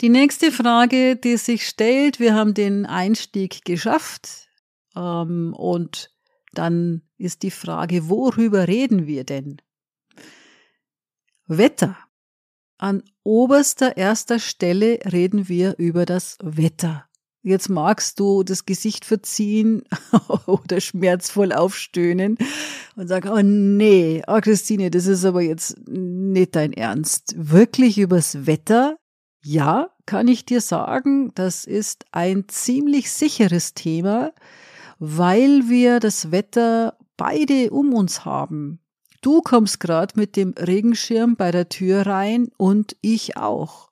Die 0.00 0.08
nächste 0.08 0.50
Frage, 0.50 1.16
die 1.16 1.36
sich 1.36 1.68
stellt, 1.68 2.18
wir 2.18 2.34
haben 2.34 2.54
den 2.54 2.86
Einstieg 2.86 3.64
geschafft 3.64 4.48
ähm, 4.96 5.54
und 5.54 6.13
dann 6.54 7.02
ist 7.18 7.42
die 7.42 7.50
Frage, 7.50 8.08
worüber 8.08 8.68
reden 8.68 9.06
wir 9.06 9.24
denn? 9.24 9.60
Wetter. 11.46 11.96
An 12.78 13.02
oberster 13.22 13.96
erster 13.96 14.38
Stelle 14.38 14.98
reden 15.10 15.48
wir 15.48 15.76
über 15.78 16.06
das 16.06 16.38
Wetter. 16.42 17.06
Jetzt 17.42 17.68
magst 17.68 18.20
du 18.20 18.42
das 18.42 18.64
Gesicht 18.64 19.04
verziehen 19.04 19.82
oder 20.46 20.80
schmerzvoll 20.80 21.52
aufstöhnen 21.52 22.38
und 22.96 23.08
sagen, 23.08 23.28
oh 23.28 23.42
nee, 23.42 24.22
oh 24.26 24.40
Christine, 24.40 24.90
das 24.90 25.06
ist 25.06 25.26
aber 25.26 25.42
jetzt 25.42 25.76
nicht 25.86 26.56
dein 26.56 26.72
Ernst. 26.72 27.34
Wirklich 27.36 27.98
übers 27.98 28.46
Wetter? 28.46 28.96
Ja, 29.42 29.90
kann 30.06 30.26
ich 30.26 30.46
dir 30.46 30.62
sagen, 30.62 31.32
das 31.34 31.66
ist 31.66 32.06
ein 32.12 32.48
ziemlich 32.48 33.10
sicheres 33.10 33.74
Thema, 33.74 34.32
weil 35.06 35.68
wir 35.68 36.00
das 36.00 36.30
Wetter 36.30 36.96
beide 37.18 37.70
um 37.70 37.92
uns 37.92 38.24
haben. 38.24 38.80
Du 39.20 39.42
kommst 39.42 39.78
gerade 39.78 40.18
mit 40.18 40.34
dem 40.34 40.54
Regenschirm 40.58 41.36
bei 41.36 41.50
der 41.50 41.68
Tür 41.68 42.06
rein 42.06 42.48
und 42.56 42.96
ich 43.02 43.36
auch. 43.36 43.90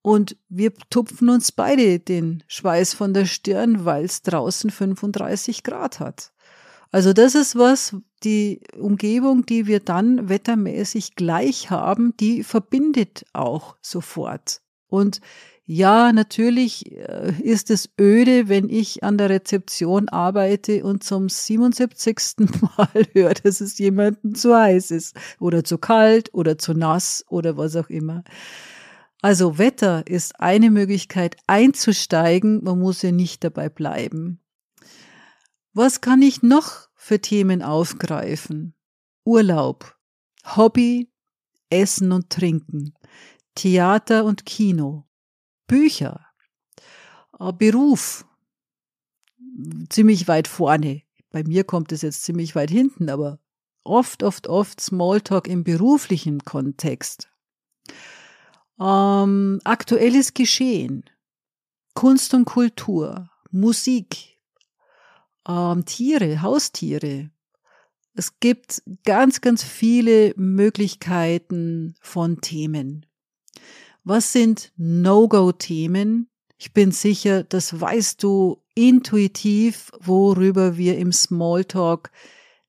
Und 0.00 0.36
wir 0.48 0.72
tupfen 0.90 1.28
uns 1.28 1.50
beide 1.50 1.98
den 1.98 2.44
Schweiß 2.46 2.94
von 2.94 3.12
der 3.12 3.26
Stirn, 3.26 3.84
weil 3.84 4.04
es 4.04 4.22
draußen 4.22 4.70
35 4.70 5.64
Grad 5.64 5.98
hat. 5.98 6.32
Also 6.92 7.12
das 7.12 7.34
ist 7.34 7.56
was, 7.56 7.96
die 8.22 8.60
Umgebung, 8.78 9.46
die 9.46 9.66
wir 9.66 9.80
dann 9.80 10.28
wettermäßig 10.28 11.16
gleich 11.16 11.70
haben, 11.70 12.16
die 12.18 12.44
verbindet 12.44 13.24
auch 13.32 13.76
sofort. 13.82 14.62
Und 14.86 15.20
ja, 15.70 16.14
natürlich 16.14 16.90
äh, 16.92 17.34
ist 17.42 17.70
es 17.70 17.90
öde, 18.00 18.48
wenn 18.48 18.70
ich 18.70 19.04
an 19.04 19.18
der 19.18 19.28
Rezeption 19.28 20.08
arbeite 20.08 20.82
und 20.82 21.04
zum 21.04 21.28
77. 21.28 22.16
Mal 22.78 23.04
höre, 23.12 23.34
dass 23.34 23.60
es 23.60 23.76
jemandem 23.76 24.34
zu 24.34 24.56
heiß 24.56 24.90
ist 24.92 25.14
oder 25.38 25.64
zu 25.64 25.76
kalt 25.76 26.32
oder 26.32 26.56
zu 26.56 26.72
nass 26.72 27.22
oder 27.28 27.58
was 27.58 27.76
auch 27.76 27.90
immer. 27.90 28.24
Also 29.20 29.58
Wetter 29.58 30.06
ist 30.06 30.40
eine 30.40 30.70
Möglichkeit 30.70 31.36
einzusteigen, 31.46 32.64
man 32.64 32.78
muss 32.78 33.02
ja 33.02 33.12
nicht 33.12 33.44
dabei 33.44 33.68
bleiben. 33.68 34.40
Was 35.74 36.00
kann 36.00 36.22
ich 36.22 36.42
noch 36.42 36.88
für 36.94 37.20
Themen 37.20 37.60
aufgreifen? 37.60 38.72
Urlaub, 39.22 39.98
Hobby, 40.56 41.12
Essen 41.68 42.10
und 42.10 42.30
Trinken, 42.30 42.94
Theater 43.54 44.24
und 44.24 44.46
Kino, 44.46 45.07
Bücher, 45.68 46.26
äh, 47.38 47.52
Beruf, 47.52 48.26
ziemlich 49.88 50.26
weit 50.26 50.48
vorne. 50.48 51.02
Bei 51.30 51.44
mir 51.44 51.62
kommt 51.62 51.92
es 51.92 52.02
jetzt 52.02 52.24
ziemlich 52.24 52.56
weit 52.56 52.70
hinten, 52.70 53.08
aber 53.08 53.38
oft, 53.84 54.22
oft, 54.22 54.48
oft 54.48 54.80
Smalltalk 54.80 55.46
im 55.46 55.62
beruflichen 55.62 56.44
Kontext. 56.44 57.28
Ähm, 58.80 59.60
aktuelles 59.64 60.34
Geschehen, 60.34 61.04
Kunst 61.94 62.34
und 62.34 62.44
Kultur, 62.44 63.30
Musik, 63.50 64.38
ähm, 65.48 65.84
Tiere, 65.84 66.42
Haustiere. 66.42 67.30
Es 68.14 68.40
gibt 68.40 68.82
ganz, 69.04 69.40
ganz 69.40 69.62
viele 69.62 70.32
Möglichkeiten 70.36 71.94
von 72.00 72.40
Themen. 72.40 73.06
Was 74.04 74.32
sind 74.32 74.72
No-Go-Themen? 74.76 76.28
Ich 76.58 76.72
bin 76.72 76.90
sicher, 76.90 77.44
das 77.44 77.80
weißt 77.80 78.22
du 78.22 78.62
intuitiv, 78.74 79.90
worüber 80.00 80.76
wir 80.76 80.98
im 80.98 81.12
Smalltalk 81.12 82.10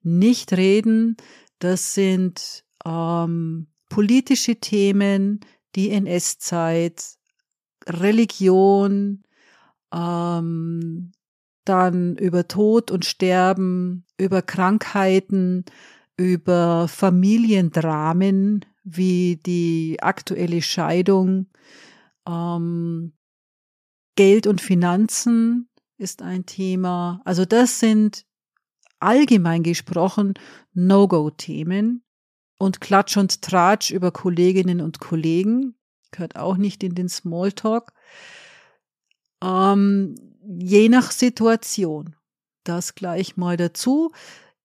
nicht 0.03 0.53
reden. 0.53 1.17
Das 1.59 1.93
sind 1.93 2.63
ähm, 2.85 3.67
politische 3.89 4.57
Themen, 4.57 5.39
die 5.75 5.91
NS-Zeit, 5.91 7.17
Religion, 7.87 9.23
ähm, 9.93 11.11
dann 11.65 12.15
über 12.17 12.47
Tod 12.47 12.91
und 12.91 13.05
Sterben, 13.05 14.05
über 14.17 14.41
Krankheiten, 14.41 15.65
über 16.17 16.87
Familiendramen, 16.87 18.65
wie 18.83 19.37
die 19.37 19.97
aktuelle 20.01 20.61
Scheidung. 20.61 21.47
Ähm, 22.27 23.13
Geld 24.15 24.47
und 24.47 24.61
Finanzen 24.61 25.69
ist 25.97 26.21
ein 26.21 26.45
Thema. 26.45 27.21
Also 27.25 27.45
das 27.45 27.79
sind 27.79 28.25
allgemein 28.99 29.63
gesprochen 29.63 30.33
No-Go-Themen. 30.73 32.03
Und 32.57 32.81
Klatsch 32.81 33.15
und 33.15 33.41
Tratsch 33.41 33.91
über 33.91 34.11
Kolleginnen 34.11 34.81
und 34.81 34.99
Kollegen 34.99 35.75
gehört 36.11 36.35
auch 36.35 36.57
nicht 36.57 36.83
in 36.83 36.95
den 36.95 37.07
Smalltalk. 37.07 37.93
Ähm, 39.41 40.15
je 40.59 40.89
nach 40.89 41.11
Situation, 41.11 42.15
das 42.65 42.95
gleich 42.95 43.37
mal 43.37 43.55
dazu. 43.55 44.11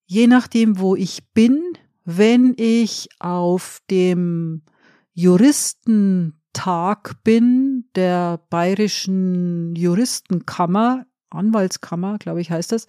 Je 0.07 0.27
nachdem, 0.27 0.79
wo 0.79 0.97
ich 0.97 1.31
bin, 1.33 1.63
wenn 2.05 2.55
ich 2.57 3.09
auf 3.19 3.81
dem 3.91 4.63
Juristentag 5.15 7.17
bin, 7.25 7.89
der 7.95 8.41
Bayerischen 8.51 9.75
Juristenkammer, 9.75 11.07
Anwaltskammer, 11.31 12.19
glaube 12.19 12.41
ich, 12.41 12.51
heißt 12.51 12.73
das, 12.73 12.87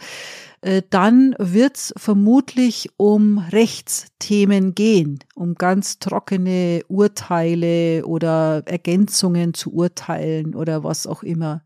äh, 0.62 0.82
dann 0.89 1.36
wird 1.39 1.78
es 1.78 1.93
vermutlich 1.97 2.89
um 2.97 3.39
Rechtsthemen 3.39 4.75
gehen, 4.75 5.19
um 5.34 5.56
ganz 5.56 5.99
trockene 5.99 6.82
Urteile 6.88 8.06
oder 8.06 8.63
Ergänzungen 8.65 9.54
zu 9.54 9.73
Urteilen 9.73 10.56
oder 10.56 10.84
was 10.84 11.08
auch 11.08 11.23
immer. 11.23 11.63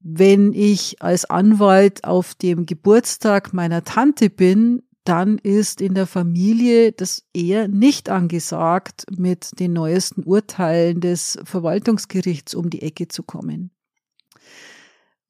Wenn 0.00 0.52
ich 0.52 1.00
als 1.00 1.24
Anwalt 1.24 2.04
auf 2.04 2.34
dem 2.34 2.66
Geburtstag 2.66 3.54
meiner 3.54 3.84
Tante 3.84 4.28
bin, 4.28 4.82
dann 5.04 5.38
ist 5.38 5.80
in 5.80 5.94
der 5.94 6.06
Familie 6.06 6.92
das 6.92 7.24
eher 7.34 7.68
nicht 7.68 8.08
angesagt, 8.08 9.04
mit 9.10 9.58
den 9.60 9.74
neuesten 9.74 10.24
Urteilen 10.24 11.00
des 11.00 11.38
Verwaltungsgerichts 11.44 12.54
um 12.54 12.70
die 12.70 12.82
Ecke 12.82 13.08
zu 13.08 13.22
kommen. 13.22 13.70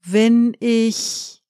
Wenn 0.02 0.56
ich 0.60 1.42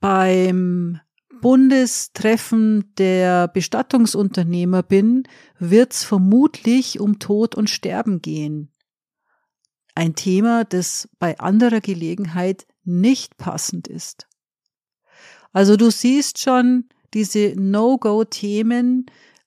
beim 0.00 1.00
Bundestreffen 1.40 2.94
der 2.96 3.48
Bestattungsunternehmer 3.48 4.82
bin, 4.82 5.24
wird 5.58 5.92
es 5.92 6.04
vermutlich 6.04 7.00
um 7.00 7.18
Tod 7.18 7.54
und 7.54 7.70
Sterben 7.70 8.22
gehen. 8.22 8.72
Ein 9.94 10.14
Thema, 10.14 10.64
das 10.64 11.08
bei 11.18 11.38
anderer 11.38 11.80
Gelegenheit 11.80 12.66
nicht 12.84 13.36
passend 13.36 13.88
ist. 13.88 14.26
Also 15.52 15.76
du 15.76 15.90
siehst 15.90 16.38
schon, 16.38 16.88
diese 17.14 17.54
No-Go-Themen 17.56 19.06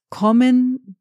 kommen 0.09 0.97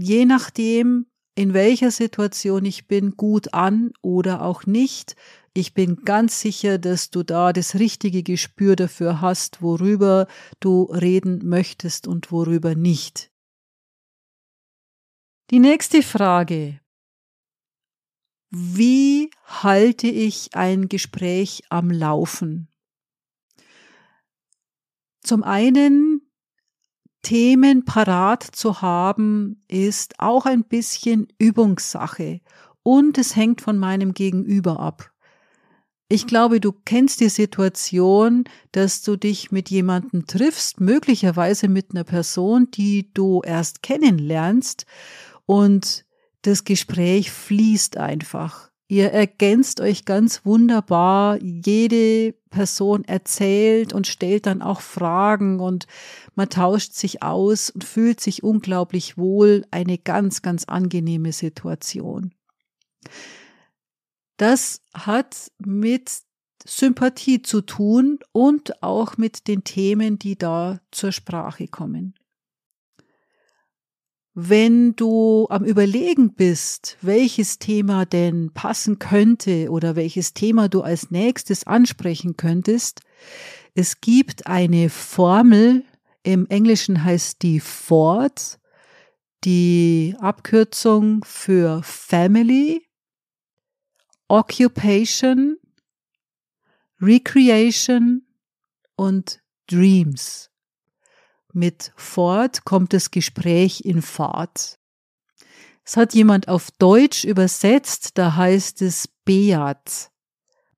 je 0.00 0.26
nachdem, 0.26 1.06
in 1.34 1.52
welcher 1.52 1.90
Situation 1.90 2.64
ich 2.64 2.86
bin, 2.86 3.12
gut 3.16 3.54
an 3.54 3.92
oder 4.02 4.42
auch 4.42 4.64
nicht. 4.66 5.16
Ich 5.54 5.74
bin 5.74 5.96
ganz 6.04 6.40
sicher, 6.40 6.78
dass 6.78 7.10
du 7.10 7.22
da 7.22 7.52
das 7.52 7.76
richtige 7.76 8.22
Gespür 8.22 8.76
dafür 8.76 9.20
hast, 9.20 9.62
worüber 9.62 10.26
du 10.60 10.84
reden 10.84 11.46
möchtest 11.46 12.06
und 12.06 12.30
worüber 12.30 12.74
nicht. 12.74 13.30
Die 15.50 15.60
nächste 15.60 16.02
Frage. 16.02 16.80
wie 18.50 19.30
halte 19.44 20.06
ich 20.06 20.54
ein 20.54 20.88
Gespräch 20.88 21.62
am 21.68 21.90
Laufen? 21.90 22.68
Zum 25.26 25.42
einen 25.42 26.20
Themen 27.22 27.84
parat 27.84 28.44
zu 28.44 28.80
haben, 28.80 29.60
ist 29.66 30.20
auch 30.20 30.46
ein 30.46 30.62
bisschen 30.62 31.26
Übungssache 31.38 32.40
und 32.84 33.18
es 33.18 33.34
hängt 33.34 33.60
von 33.60 33.76
meinem 33.76 34.14
Gegenüber 34.14 34.78
ab. 34.78 35.10
Ich 36.08 36.28
glaube, 36.28 36.60
du 36.60 36.70
kennst 36.70 37.18
die 37.18 37.28
Situation, 37.28 38.44
dass 38.70 39.02
du 39.02 39.16
dich 39.16 39.50
mit 39.50 39.68
jemandem 39.68 40.28
triffst, 40.28 40.78
möglicherweise 40.78 41.66
mit 41.66 41.90
einer 41.90 42.04
Person, 42.04 42.70
die 42.70 43.12
du 43.12 43.42
erst 43.44 43.82
kennenlernst 43.82 44.86
und 45.44 46.06
das 46.42 46.62
Gespräch 46.62 47.32
fließt 47.32 47.96
einfach. 47.96 48.70
Ihr 48.88 49.10
ergänzt 49.10 49.80
euch 49.80 50.04
ganz 50.04 50.44
wunderbar. 50.44 51.42
Jede 51.42 52.34
Person 52.50 53.04
erzählt 53.04 53.92
und 53.92 54.06
stellt 54.06 54.46
dann 54.46 54.62
auch 54.62 54.80
Fragen 54.80 55.58
und 55.58 55.86
man 56.36 56.48
tauscht 56.48 56.92
sich 56.92 57.22
aus 57.22 57.70
und 57.70 57.82
fühlt 57.82 58.20
sich 58.20 58.44
unglaublich 58.44 59.18
wohl. 59.18 59.64
Eine 59.72 59.98
ganz, 59.98 60.40
ganz 60.40 60.64
angenehme 60.64 61.32
Situation. 61.32 62.32
Das 64.36 64.82
hat 64.94 65.50
mit 65.58 66.22
Sympathie 66.64 67.42
zu 67.42 67.62
tun 67.62 68.20
und 68.32 68.82
auch 68.82 69.16
mit 69.16 69.48
den 69.48 69.64
Themen, 69.64 70.18
die 70.18 70.36
da 70.36 70.80
zur 70.92 71.10
Sprache 71.10 71.66
kommen. 71.66 72.14
Wenn 74.38 74.94
du 74.96 75.46
am 75.48 75.64
Überlegen 75.64 76.34
bist, 76.34 76.98
welches 77.00 77.58
Thema 77.58 78.04
denn 78.04 78.50
passen 78.52 78.98
könnte 78.98 79.70
oder 79.70 79.96
welches 79.96 80.34
Thema 80.34 80.68
du 80.68 80.82
als 80.82 81.10
nächstes 81.10 81.66
ansprechen 81.66 82.36
könntest, 82.36 83.00
es 83.74 84.02
gibt 84.02 84.46
eine 84.46 84.90
Formel, 84.90 85.86
im 86.22 86.46
Englischen 86.48 87.02
heißt 87.02 87.40
die 87.40 87.60
FORD, 87.60 88.58
die 89.44 90.14
Abkürzung 90.18 91.24
für 91.24 91.80
Family, 91.82 92.86
Occupation, 94.28 95.56
Recreation 97.00 98.26
und 98.96 99.40
Dreams. 99.66 100.50
Mit 101.56 101.94
Fort 101.96 102.66
kommt 102.66 102.92
das 102.92 103.10
Gespräch 103.10 103.80
in 103.86 104.02
Fahrt. 104.02 104.78
Es 105.86 105.96
hat 105.96 106.12
jemand 106.12 106.48
auf 106.48 106.70
Deutsch 106.72 107.24
übersetzt, 107.24 108.18
da 108.18 108.36
heißt 108.36 108.82
es 108.82 109.08
Beat. 109.24 110.10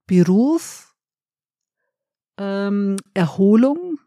Beruf, 0.07 0.95
ähm, 2.37 2.95
Erholung, 3.13 3.99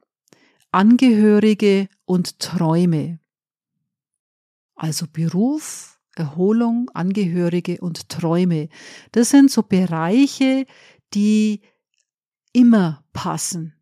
Angehörige 0.71 1.89
und 2.05 2.39
Träume. 2.39 3.19
Also 4.73 5.07
Beruf, 5.11 5.99
Erholung, 6.15 6.89
Angehörige 6.93 7.81
und 7.81 8.07
Träume. 8.07 8.69
Das 9.11 9.31
sind 9.31 9.51
so 9.51 9.61
Bereiche, 9.61 10.65
die 11.13 11.63
immer 12.53 13.03
passen 13.11 13.80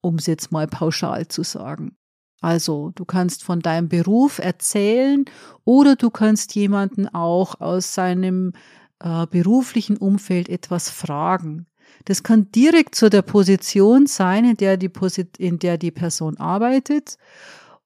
um 0.00 0.16
es 0.16 0.26
jetzt 0.26 0.52
mal 0.52 0.66
pauschal 0.66 1.28
zu 1.28 1.42
sagen. 1.42 1.96
Also 2.40 2.90
du 2.94 3.04
kannst 3.04 3.44
von 3.44 3.60
deinem 3.60 3.88
Beruf 3.88 4.38
erzählen 4.38 5.24
oder 5.64 5.96
du 5.96 6.10
kannst 6.10 6.54
jemanden 6.54 7.06
auch 7.08 7.60
aus 7.60 7.94
seinem 7.94 8.52
äh, 9.00 9.26
beruflichen 9.26 9.98
Umfeld 9.98 10.48
etwas 10.48 10.88
fragen. 10.88 11.66
Das 12.06 12.22
kann 12.22 12.50
direkt 12.52 12.94
zu 12.94 13.10
der 13.10 13.22
Position 13.22 14.06
sein, 14.06 14.44
in 14.44 14.56
der 14.56 14.76
die, 14.76 14.90
in 15.38 15.58
der 15.58 15.76
die 15.76 15.90
Person 15.90 16.38
arbeitet 16.38 17.18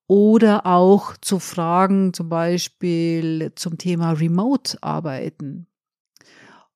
oder 0.07 0.67
auch 0.67 1.17
zu 1.17 1.39
Fragen 1.39 2.13
zum 2.13 2.29
Beispiel 2.29 3.53
zum 3.57 3.79
Thema 3.79 4.13
Remote-Arbeiten 4.13 5.67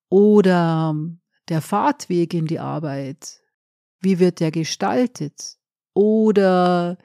oder 0.08 0.96
der 1.48 1.60
Fahrtweg 1.60 2.34
in 2.34 2.46
die 2.46 2.58
Arbeit 2.58 3.37
wie 4.00 4.18
wird 4.18 4.40
der 4.40 4.50
gestaltet? 4.50 5.56
Oder 5.94 6.98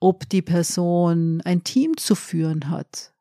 ob 0.00 0.28
die 0.28 0.42
Person 0.42 1.40
ein 1.42 1.64
Team 1.64 1.96
zu 1.96 2.14
führen 2.14 2.70
hat. 2.70 3.12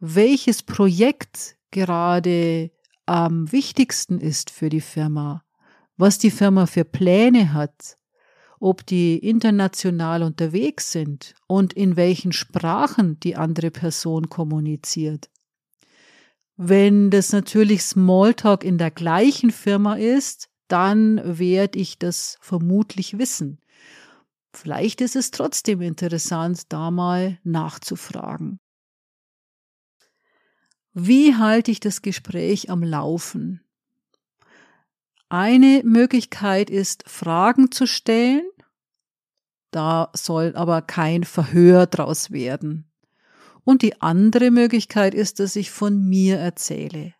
Welches 0.00 0.62
Projekt 0.62 1.56
gerade 1.70 2.70
am 3.06 3.50
wichtigsten 3.52 4.20
ist 4.20 4.50
für 4.50 4.68
die 4.68 4.80
Firma. 4.80 5.44
Was 5.96 6.18
die 6.18 6.30
Firma 6.30 6.66
für 6.66 6.84
Pläne 6.84 7.52
hat. 7.52 7.98
Ob 8.60 8.86
die 8.86 9.18
international 9.18 10.22
unterwegs 10.22 10.92
sind 10.92 11.34
und 11.48 11.72
in 11.72 11.96
welchen 11.96 12.32
Sprachen 12.32 13.18
die 13.20 13.36
andere 13.36 13.72
Person 13.72 14.28
kommuniziert. 14.28 15.30
Wenn 16.56 17.10
das 17.10 17.32
natürlich 17.32 17.82
Smalltalk 17.82 18.62
in 18.62 18.78
der 18.78 18.92
gleichen 18.92 19.50
Firma 19.50 19.94
ist, 19.94 20.48
dann 20.72 21.20
werde 21.38 21.78
ich 21.78 21.98
das 21.98 22.38
vermutlich 22.40 23.18
wissen. 23.18 23.60
Vielleicht 24.54 25.02
ist 25.02 25.16
es 25.16 25.30
trotzdem 25.30 25.82
interessant, 25.82 26.72
da 26.72 26.90
mal 26.90 27.38
nachzufragen. 27.44 28.58
Wie 30.94 31.36
halte 31.36 31.70
ich 31.70 31.78
das 31.78 32.00
Gespräch 32.00 32.70
am 32.70 32.82
Laufen? 32.82 33.60
Eine 35.28 35.82
Möglichkeit 35.84 36.70
ist, 36.70 37.04
Fragen 37.06 37.70
zu 37.70 37.86
stellen. 37.86 38.48
Da 39.72 40.10
soll 40.14 40.54
aber 40.56 40.80
kein 40.80 41.24
Verhör 41.24 41.86
draus 41.86 42.30
werden. 42.30 42.90
Und 43.64 43.82
die 43.82 44.00
andere 44.00 44.50
Möglichkeit 44.50 45.14
ist, 45.14 45.38
dass 45.38 45.54
ich 45.54 45.70
von 45.70 46.08
mir 46.08 46.38
erzähle. 46.38 47.14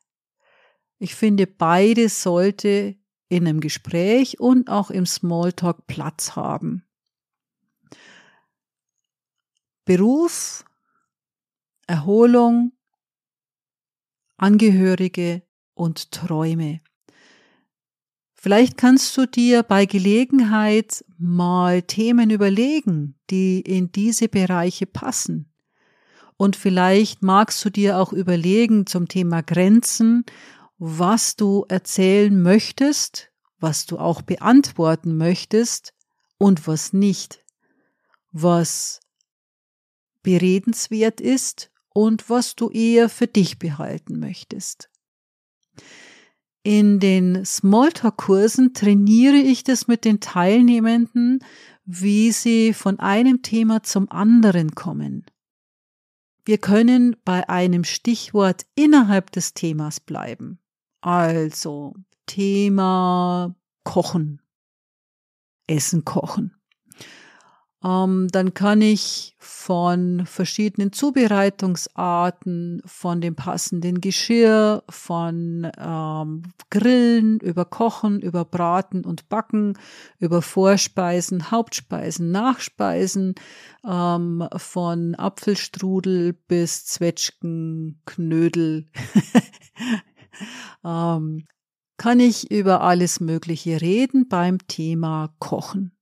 Ich 0.99 1.15
finde, 1.15 1.47
beide 1.47 2.09
sollte 2.09 2.97
in 3.33 3.49
einem 3.49 3.61
Gespräch 3.61 4.41
und 4.41 4.69
auch 4.69 4.91
im 4.91 5.07
Smalltalk 5.07 5.87
Platz 5.87 6.37
haben. 6.37 6.85
Beruf, 9.87 10.67
Erholung, 11.87 12.73
Angehörige 14.37 15.43
und 15.73 16.13
Träume. 16.13 16.81
Vielleicht 18.35 18.77
kannst 18.77 19.17
du 19.17 19.25
dir 19.25 19.63
bei 19.63 19.87
Gelegenheit 19.87 21.03
mal 21.17 21.81
Themen 21.81 22.29
überlegen, 22.29 23.15
die 23.31 23.61
in 23.61 23.93
diese 23.93 24.29
Bereiche 24.29 24.85
passen. 24.85 25.51
Und 26.37 26.57
vielleicht 26.57 27.23
magst 27.23 27.65
du 27.65 27.71
dir 27.71 27.97
auch 27.97 28.13
überlegen 28.13 28.85
zum 28.87 29.09
Thema 29.09 29.43
Grenzen, 29.43 30.27
was 30.85 31.37
du 31.37 31.65
erzählen 31.69 32.43
möchtest, 32.43 33.31
was 33.61 33.87
du 33.87 33.99
auch 33.99 34.21
beantworten 34.21 35.17
möchtest 35.17 35.95
und 36.39 36.67
was 36.67 36.93
nicht, 36.93 37.45
was 38.33 38.99
beredenswert 40.25 41.21
ist 41.21 41.71
und 41.91 42.29
was 42.29 42.57
du 42.57 42.69
eher 42.69 43.09
für 43.09 43.29
dich 43.29 43.61
behalten 43.61 44.19
möchtest. 44.19 44.91
In 46.65 46.99
den 46.99 47.45
Smalltalk-Kursen 47.45 48.75
trainiere 48.75 49.37
ich 49.37 49.63
das 49.63 49.87
mit 49.87 50.05
den 50.05 50.19
Teilnehmenden, 50.19 51.45
wie 51.85 52.33
sie 52.33 52.73
von 52.73 52.99
einem 52.99 53.43
Thema 53.43 53.85
zum 53.85 54.11
anderen 54.11 54.75
kommen. 54.75 55.27
Wir 56.45 56.59
können 56.59 57.15
bei 57.25 57.49
einem 57.49 57.85
Stichwort 57.85 58.67
innerhalb 58.75 59.31
des 59.31 59.55
Themas 59.55 60.01
bleiben. 60.01 60.59
Also 61.03 61.95
Thema 62.27 63.55
Kochen, 63.83 64.41
Essen 65.67 66.05
kochen. 66.05 66.55
Ähm, 67.85 68.29
dann 68.31 68.55
kann 68.55 68.81
ich 68.81 69.35
von 69.41 70.25
verschiedenen 70.25 70.93
Zubereitungsarten, 70.93 72.81
von 72.85 73.21
dem 73.21 73.35
passenden 73.35 74.01
Geschirr, 74.01 74.85
von 74.89 75.69
ähm, 75.77 76.43
Grillen, 76.71 77.41
über 77.41 77.65
Kochen, 77.65 78.21
über 78.21 78.45
Braten 78.45 79.05
und 79.05 79.29
Backen, 79.29 79.77
über 80.21 80.43
Vorspeisen, 80.43 81.51
Hauptspeisen, 81.51 82.31
Nachspeisen, 82.31 83.35
ähm, 83.85 84.47
von 84.57 85.17
Apfelstrudel 85.17 86.35
bis 86.35 86.87
Zwetschgen, 86.87 88.01
Knödel, 88.07 88.87
ähm, 90.85 91.47
kann 91.97 92.21
ich 92.21 92.51
über 92.51 92.81
alles 92.81 93.21
Mögliche 93.21 93.81
reden 93.81 94.29
beim 94.29 94.67
Thema 94.67 95.35
Kochen. 95.39 95.93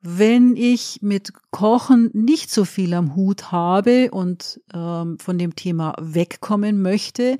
Wenn 0.00 0.56
ich 0.56 0.98
mit 1.00 1.32
Kochen 1.52 2.10
nicht 2.12 2.50
so 2.50 2.64
viel 2.64 2.92
am 2.94 3.14
Hut 3.14 3.52
habe 3.52 4.10
und 4.10 4.60
ähm, 4.74 5.16
von 5.18 5.38
dem 5.38 5.54
Thema 5.54 5.94
wegkommen 6.00 6.82
möchte, 6.82 7.38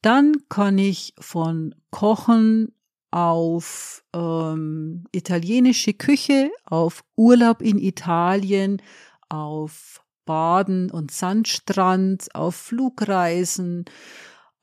dann 0.00 0.36
kann 0.48 0.78
ich 0.78 1.14
von 1.18 1.74
Kochen 1.90 2.72
auf 3.10 4.04
ähm, 4.12 5.04
italienische 5.12 5.92
Küche, 5.94 6.50
auf 6.64 7.04
Urlaub 7.16 7.62
in 7.62 7.78
Italien, 7.78 8.80
auf 9.28 10.00
Baden 10.24 10.90
und 10.90 11.10
Sandstrand, 11.10 12.34
auf 12.34 12.54
Flugreisen, 12.54 13.84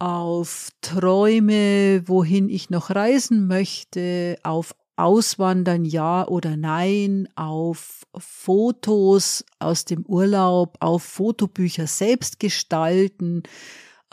auf 0.02 0.70
Träume, 0.82 2.02
wohin 2.08 2.50
ich 2.50 2.72
noch 2.72 2.90
reisen 2.90 3.46
möchte, 3.46 4.36
auf 4.42 4.74
Auswandern 4.96 5.86
ja 5.86 6.28
oder 6.28 6.58
nein, 6.58 7.30
auf 7.36 8.08
Fotos 8.18 9.46
aus 9.60 9.86
dem 9.86 10.04
Urlaub, 10.08 10.78
auf 10.80 11.04
Fotobücher 11.04 11.86
selbst 11.86 12.40
gestalten. 12.40 13.44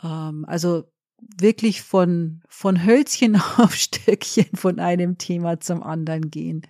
Ähm, 0.03 0.45
also 0.47 0.83
wirklich 1.17 1.81
von, 1.81 2.43
von 2.47 2.85
Hölzchen 2.85 3.35
auf 3.57 3.73
Stöckchen 3.73 4.55
von 4.55 4.79
einem 4.79 5.17
Thema 5.17 5.59
zum 5.59 5.81
anderen 5.81 6.29
gehen. 6.29 6.61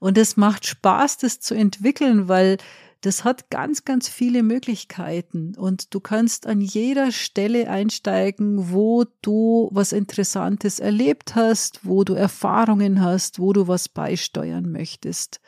Und 0.00 0.16
es 0.16 0.38
macht 0.38 0.64
Spaß, 0.64 1.18
das 1.18 1.38
zu 1.38 1.54
entwickeln, 1.54 2.28
weil 2.28 2.56
das 3.04 3.22
hat 3.22 3.50
ganz, 3.50 3.84
ganz 3.84 4.08
viele 4.08 4.42
Möglichkeiten 4.42 5.54
und 5.56 5.92
du 5.92 6.00
kannst 6.00 6.46
an 6.46 6.62
jeder 6.62 7.12
Stelle 7.12 7.68
einsteigen, 7.68 8.70
wo 8.72 9.04
du 9.20 9.68
was 9.72 9.92
Interessantes 9.92 10.78
erlebt 10.78 11.34
hast, 11.34 11.80
wo 11.84 12.04
du 12.04 12.14
Erfahrungen 12.14 13.02
hast, 13.02 13.38
wo 13.38 13.52
du 13.52 13.68
was 13.68 13.90
beisteuern 13.90 14.72
möchtest. 14.72 15.42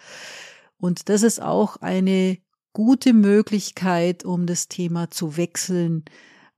Und 0.77 1.09
das 1.09 1.23
ist 1.23 1.40
auch 1.40 1.79
eine 1.79 2.37
gute 2.75 3.14
Möglichkeit, 3.14 4.23
um 4.27 4.45
das 4.45 4.69
Thema 4.69 5.11
zu 5.11 5.38
wechseln, 5.38 6.05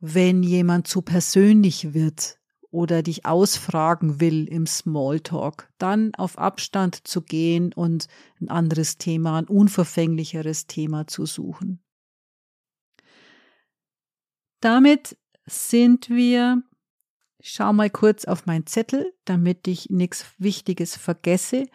wenn 0.00 0.42
jemand 0.42 0.88
zu 0.88 1.02
persönlich 1.02 1.94
wird 1.94 2.37
oder 2.70 3.02
dich 3.02 3.24
ausfragen 3.24 4.20
will 4.20 4.46
im 4.46 4.66
Smalltalk, 4.66 5.72
dann 5.78 6.14
auf 6.14 6.38
Abstand 6.38 7.06
zu 7.06 7.22
gehen 7.22 7.72
und 7.72 8.08
ein 8.40 8.48
anderes 8.48 8.98
Thema, 8.98 9.38
ein 9.38 9.46
unverfänglicheres 9.46 10.66
Thema 10.66 11.06
zu 11.06 11.24
suchen. 11.24 11.80
Damit 14.60 15.16
sind 15.46 16.10
wir, 16.10 16.62
schau 17.40 17.72
mal 17.72 17.90
kurz 17.90 18.24
auf 18.24 18.44
mein 18.44 18.66
Zettel, 18.66 19.14
damit 19.24 19.66
ich 19.66 19.88
nichts 19.88 20.26
Wichtiges 20.38 20.96
vergesse. 20.96 21.66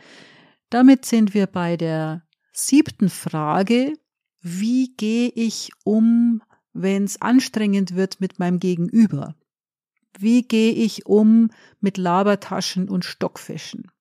Damit 0.70 1.06
sind 1.06 1.34
wir 1.34 1.48
bei 1.48 1.78
der 1.78 2.28
siebten 2.52 3.10
Frage, 3.10 3.94
wie 4.42 4.94
gehe 4.96 5.30
ich 5.30 5.72
um, 5.86 6.44
wenn 6.74 7.06
es 7.06 7.22
anstrengend 7.22 7.96
wird 7.96 8.20
mit 8.20 8.38
meinem 8.40 8.60
Gegenüber? 8.60 9.36
Wie 10.17 10.43
gehe 10.43 10.71
ich 10.71 11.06
um 11.06 11.49
mit 11.80 11.97
Labertaschen 11.97 12.89
und 12.89 13.06
Stockfischen? 13.06 13.91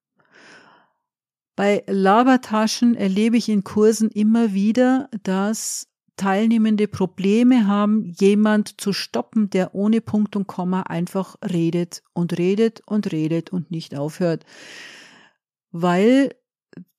Bei 1.57 1.85
Labertaschen 1.87 2.95
erlebe 2.95 3.37
ich 3.37 3.49
in 3.49 3.65
Kursen 3.65 4.11
immer 4.11 4.53
wieder, 4.55 5.09
dass 5.23 5.89
Teilnehmende 6.17 6.89
Probleme 6.89 7.67
haben, 7.67 8.05
jemand 8.05 8.81
zu 8.81 8.93
stoppen, 8.93 9.51
der 9.51 9.75
ohne 9.75 10.01
Punkt 10.01 10.37
und 10.37 10.47
Komma 10.47 10.83
einfach 10.83 11.37
redet 11.43 12.03
und 12.13 12.39
redet 12.39 12.83
und 12.87 13.13
redet 13.13 13.51
und 13.51 13.71
nicht 13.71 13.97
aufhört. 13.97 14.45
Weil 15.71 16.35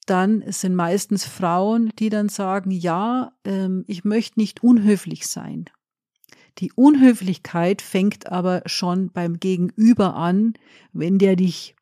dann 0.08 0.44
sind 0.48 0.76
meistens 0.76 1.26
Frauen, 1.26 1.94
die 2.00 2.10
dann 2.10 2.28
sagen, 2.28 2.72
ja, 2.72 3.32
ähm, 3.46 3.86
ich 3.88 4.04
möchte 4.04 4.40
nicht 4.40 4.64
unhöflich 4.64 5.28
sein. 5.28 5.70
Die 6.60 6.72
Unhöflichkeit 6.74 7.82
fängt 7.82 8.32
aber 8.32 8.62
schon 8.66 9.12
beim 9.12 9.40
Gegenüber 9.40 10.16
an, 10.16 10.54
wenn 10.92 11.18
der 11.18 11.36
dich 11.36 11.76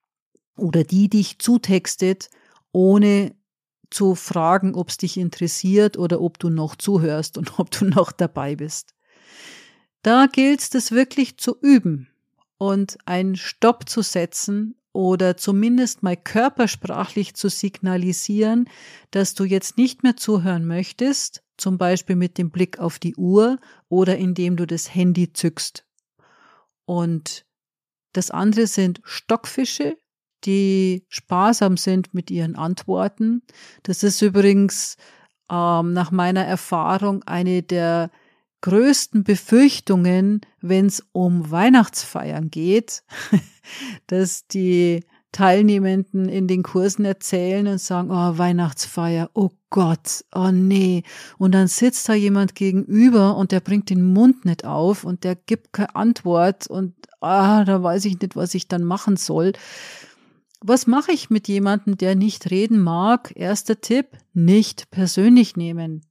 oder 0.55 0.83
die 0.83 1.09
dich 1.09 1.39
zutextet, 1.39 2.29
ohne 2.71 3.35
zu 3.89 4.15
fragen, 4.15 4.73
ob 4.73 4.89
es 4.89 4.97
dich 4.97 5.17
interessiert 5.17 5.97
oder 5.97 6.21
ob 6.21 6.39
du 6.39 6.49
noch 6.49 6.75
zuhörst 6.75 7.37
und 7.37 7.53
ob 7.59 7.71
du 7.71 7.85
noch 7.85 8.11
dabei 8.11 8.55
bist. 8.55 8.95
Da 10.01 10.27
gilt 10.27 10.61
es, 10.61 10.69
das 10.69 10.91
wirklich 10.91 11.37
zu 11.37 11.57
üben 11.61 12.07
und 12.57 12.97
einen 13.05 13.35
Stopp 13.35 13.87
zu 13.87 14.01
setzen 14.01 14.75
oder 14.93 15.37
zumindest 15.37 16.03
mal 16.03 16.17
körpersprachlich 16.17 17.35
zu 17.35 17.49
signalisieren, 17.49 18.67
dass 19.11 19.35
du 19.35 19.43
jetzt 19.43 19.77
nicht 19.77 20.03
mehr 20.03 20.17
zuhören 20.17 20.65
möchtest, 20.65 21.43
zum 21.61 21.77
Beispiel 21.77 22.15
mit 22.15 22.37
dem 22.37 22.49
Blick 22.49 22.79
auf 22.79 22.99
die 22.99 23.15
Uhr 23.15 23.59
oder 23.87 24.17
indem 24.17 24.57
du 24.57 24.65
das 24.65 24.93
Handy 24.93 25.31
zückst. 25.31 25.85
Und 26.85 27.45
das 28.13 28.31
andere 28.31 28.67
sind 28.67 28.99
Stockfische, 29.03 29.95
die 30.43 31.05
sparsam 31.07 31.77
sind 31.77 32.13
mit 32.13 32.31
ihren 32.31 32.55
Antworten. 32.55 33.43
Das 33.83 34.01
ist 34.01 34.21
übrigens 34.21 34.97
ähm, 35.49 35.93
nach 35.93 36.09
meiner 36.09 36.43
Erfahrung 36.43 37.23
eine 37.23 37.61
der 37.61 38.09
größten 38.61 39.23
Befürchtungen, 39.23 40.41
wenn 40.61 40.87
es 40.87 41.05
um 41.11 41.51
Weihnachtsfeiern 41.51 42.49
geht, 42.49 43.03
dass 44.07 44.47
die 44.47 45.03
Teilnehmenden 45.31 46.27
in 46.27 46.47
den 46.47 46.63
Kursen 46.63 47.05
erzählen 47.05 47.67
und 47.67 47.79
sagen, 47.79 48.11
oh, 48.11 48.37
Weihnachtsfeier, 48.37 49.29
oh 49.33 49.49
Gott, 49.69 50.25
oh 50.35 50.51
nee. 50.51 51.03
Und 51.37 51.53
dann 51.53 51.67
sitzt 51.67 52.09
da 52.09 52.13
jemand 52.13 52.55
gegenüber 52.55 53.37
und 53.37 53.51
der 53.51 53.61
bringt 53.61 53.89
den 53.89 54.13
Mund 54.13 54.45
nicht 54.45 54.65
auf 54.65 55.03
und 55.03 55.23
der 55.23 55.35
gibt 55.35 55.71
keine 55.71 55.95
Antwort 55.95 56.67
und 56.67 56.93
ah, 57.21 57.63
da 57.63 57.81
weiß 57.81 58.05
ich 58.05 58.19
nicht, 58.19 58.35
was 58.35 58.53
ich 58.53 58.67
dann 58.67 58.83
machen 58.83 59.15
soll. 59.15 59.53
Was 60.59 60.85
mache 60.85 61.11
ich 61.11 61.29
mit 61.29 61.47
jemandem, 61.47 61.97
der 61.97 62.15
nicht 62.15 62.51
reden 62.51 62.79
mag? 62.79 63.31
Erster 63.35 63.81
Tipp, 63.81 64.17
nicht 64.33 64.91
persönlich 64.91 65.55
nehmen. 65.55 66.01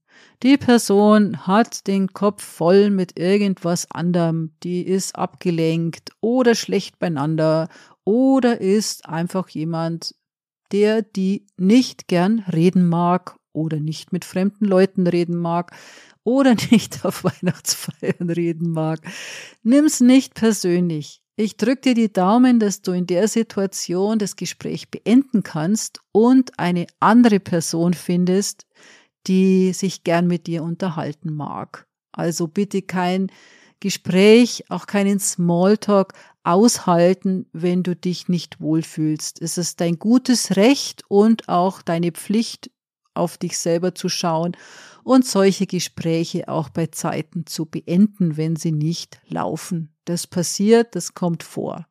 Die 0.42 0.56
Person 0.56 1.46
hat 1.46 1.86
den 1.86 2.12
Kopf 2.14 2.42
voll 2.42 2.90
mit 2.90 3.18
irgendwas 3.18 3.90
anderem, 3.90 4.52
die 4.62 4.82
ist 4.82 5.14
abgelenkt 5.14 6.10
oder 6.20 6.54
schlecht 6.54 6.98
beieinander 6.98 7.68
oder 8.04 8.60
ist 8.60 9.06
einfach 9.06 9.48
jemand, 9.48 10.14
der 10.72 11.02
die 11.02 11.46
nicht 11.56 12.08
gern 12.08 12.44
reden 12.52 12.88
mag 12.88 13.36
oder 13.52 13.80
nicht 13.80 14.12
mit 14.12 14.24
fremden 14.24 14.64
Leuten 14.64 15.06
reden 15.06 15.36
mag 15.36 15.76
oder 16.24 16.54
nicht 16.70 17.04
auf 17.04 17.24
Weihnachtsfeiern 17.24 18.30
reden 18.30 18.70
mag. 18.70 19.00
Nimm's 19.62 20.00
nicht 20.00 20.34
persönlich. 20.34 21.22
Ich 21.36 21.56
drücke 21.56 21.80
dir 21.80 21.94
die 21.94 22.12
Daumen, 22.12 22.60
dass 22.60 22.82
du 22.82 22.92
in 22.92 23.06
der 23.06 23.26
Situation 23.26 24.18
das 24.18 24.36
Gespräch 24.36 24.90
beenden 24.90 25.42
kannst 25.42 26.00
und 26.12 26.58
eine 26.58 26.86
andere 27.00 27.40
Person 27.40 27.94
findest, 27.94 28.66
die 29.26 29.72
sich 29.72 30.04
gern 30.04 30.26
mit 30.26 30.46
dir 30.46 30.62
unterhalten 30.62 31.32
mag. 31.32 31.86
Also 32.12 32.46
bitte 32.46 32.82
kein 32.82 33.30
Gespräch, 33.80 34.64
auch 34.68 34.86
keinen 34.86 35.18
Smalltalk 35.18 36.12
aushalten, 36.42 37.46
wenn 37.52 37.82
du 37.82 37.96
dich 37.96 38.28
nicht 38.28 38.60
wohlfühlst. 38.60 39.40
Es 39.42 39.58
ist 39.58 39.80
dein 39.80 39.98
gutes 39.98 40.56
Recht 40.56 41.02
und 41.08 41.48
auch 41.48 41.82
deine 41.82 42.12
Pflicht, 42.12 42.70
auf 43.14 43.36
dich 43.36 43.58
selber 43.58 43.94
zu 43.94 44.08
schauen 44.08 44.56
und 45.02 45.26
solche 45.26 45.66
Gespräche 45.66 46.48
auch 46.48 46.68
bei 46.68 46.86
Zeiten 46.86 47.44
zu 47.46 47.66
beenden, 47.66 48.36
wenn 48.36 48.56
sie 48.56 48.72
nicht 48.72 49.20
laufen. 49.28 49.94
Das 50.04 50.26
passiert, 50.26 50.94
das 50.94 51.14
kommt 51.14 51.42
vor. 51.42 51.86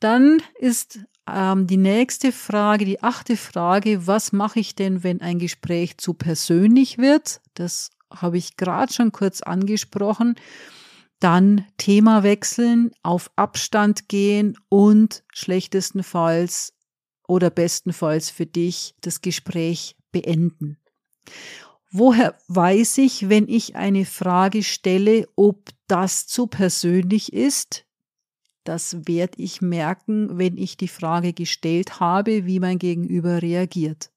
Dann 0.00 0.42
ist 0.58 1.00
ähm, 1.26 1.66
die 1.66 1.76
nächste 1.76 2.32
Frage, 2.32 2.84
die 2.84 3.02
achte 3.02 3.36
Frage, 3.36 4.06
was 4.06 4.32
mache 4.32 4.60
ich 4.60 4.74
denn, 4.74 5.02
wenn 5.02 5.20
ein 5.20 5.38
Gespräch 5.38 5.98
zu 5.98 6.14
persönlich 6.14 6.98
wird? 6.98 7.40
Das 7.54 7.90
habe 8.10 8.38
ich 8.38 8.56
gerade 8.56 8.92
schon 8.92 9.12
kurz 9.12 9.40
angesprochen. 9.42 10.36
Dann 11.18 11.64
Thema 11.78 12.22
wechseln, 12.22 12.90
auf 13.02 13.30
Abstand 13.36 14.08
gehen 14.08 14.58
und 14.68 15.24
schlechtestenfalls 15.32 16.74
oder 17.26 17.50
bestenfalls 17.50 18.30
für 18.30 18.46
dich 18.46 18.94
das 19.00 19.20
Gespräch 19.20 19.96
beenden. 20.12 20.78
Woher 21.90 22.36
weiß 22.48 22.98
ich, 22.98 23.28
wenn 23.28 23.48
ich 23.48 23.76
eine 23.76 24.04
Frage 24.04 24.62
stelle, 24.62 25.26
ob 25.36 25.70
das 25.86 26.26
zu 26.26 26.46
persönlich 26.46 27.32
ist? 27.32 27.86
Das 28.64 29.06
werde 29.06 29.40
ich 29.40 29.62
merken, 29.62 30.38
wenn 30.38 30.58
ich 30.58 30.76
die 30.76 30.88
Frage 30.88 31.32
gestellt 31.32 32.00
habe, 32.00 32.46
wie 32.46 32.58
mein 32.58 32.78
Gegenüber 32.78 33.40
reagiert. 33.40 34.10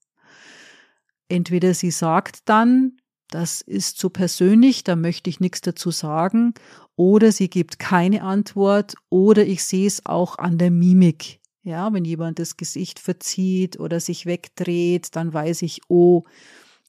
Entweder 1.30 1.76
sie 1.76 1.92
sagt 1.92 2.50
dann, 2.50 2.99
das 3.30 3.62
ist 3.62 3.98
zu 3.98 4.10
persönlich, 4.10 4.84
da 4.84 4.96
möchte 4.96 5.30
ich 5.30 5.40
nichts 5.40 5.62
dazu 5.62 5.92
sagen, 5.92 6.54
oder 6.96 7.32
sie 7.32 7.50
gibt 7.50 7.80
keine 7.80 8.24
Antwort, 8.24 8.96
oder 9.10 9.46
ich 9.46 9.64
sehe 9.64 9.88
es 9.88 10.06
auch 10.06 10.38
an 10.38 10.58
der 10.58 10.72
Mimik, 10.72 11.40
Ja, 11.64 11.94
wenn 11.94 12.06
jemand 12.06 12.40
das 12.40 12.58
Gesicht 12.58 13.00
verzieht 13.00 13.80
oder 13.80 14.00
sich 14.00 14.26
wegdreht, 14.26 15.16
dann 15.16 15.34
weiß 15.34 15.62
ich, 15.62 15.82
oh, 15.88 16.24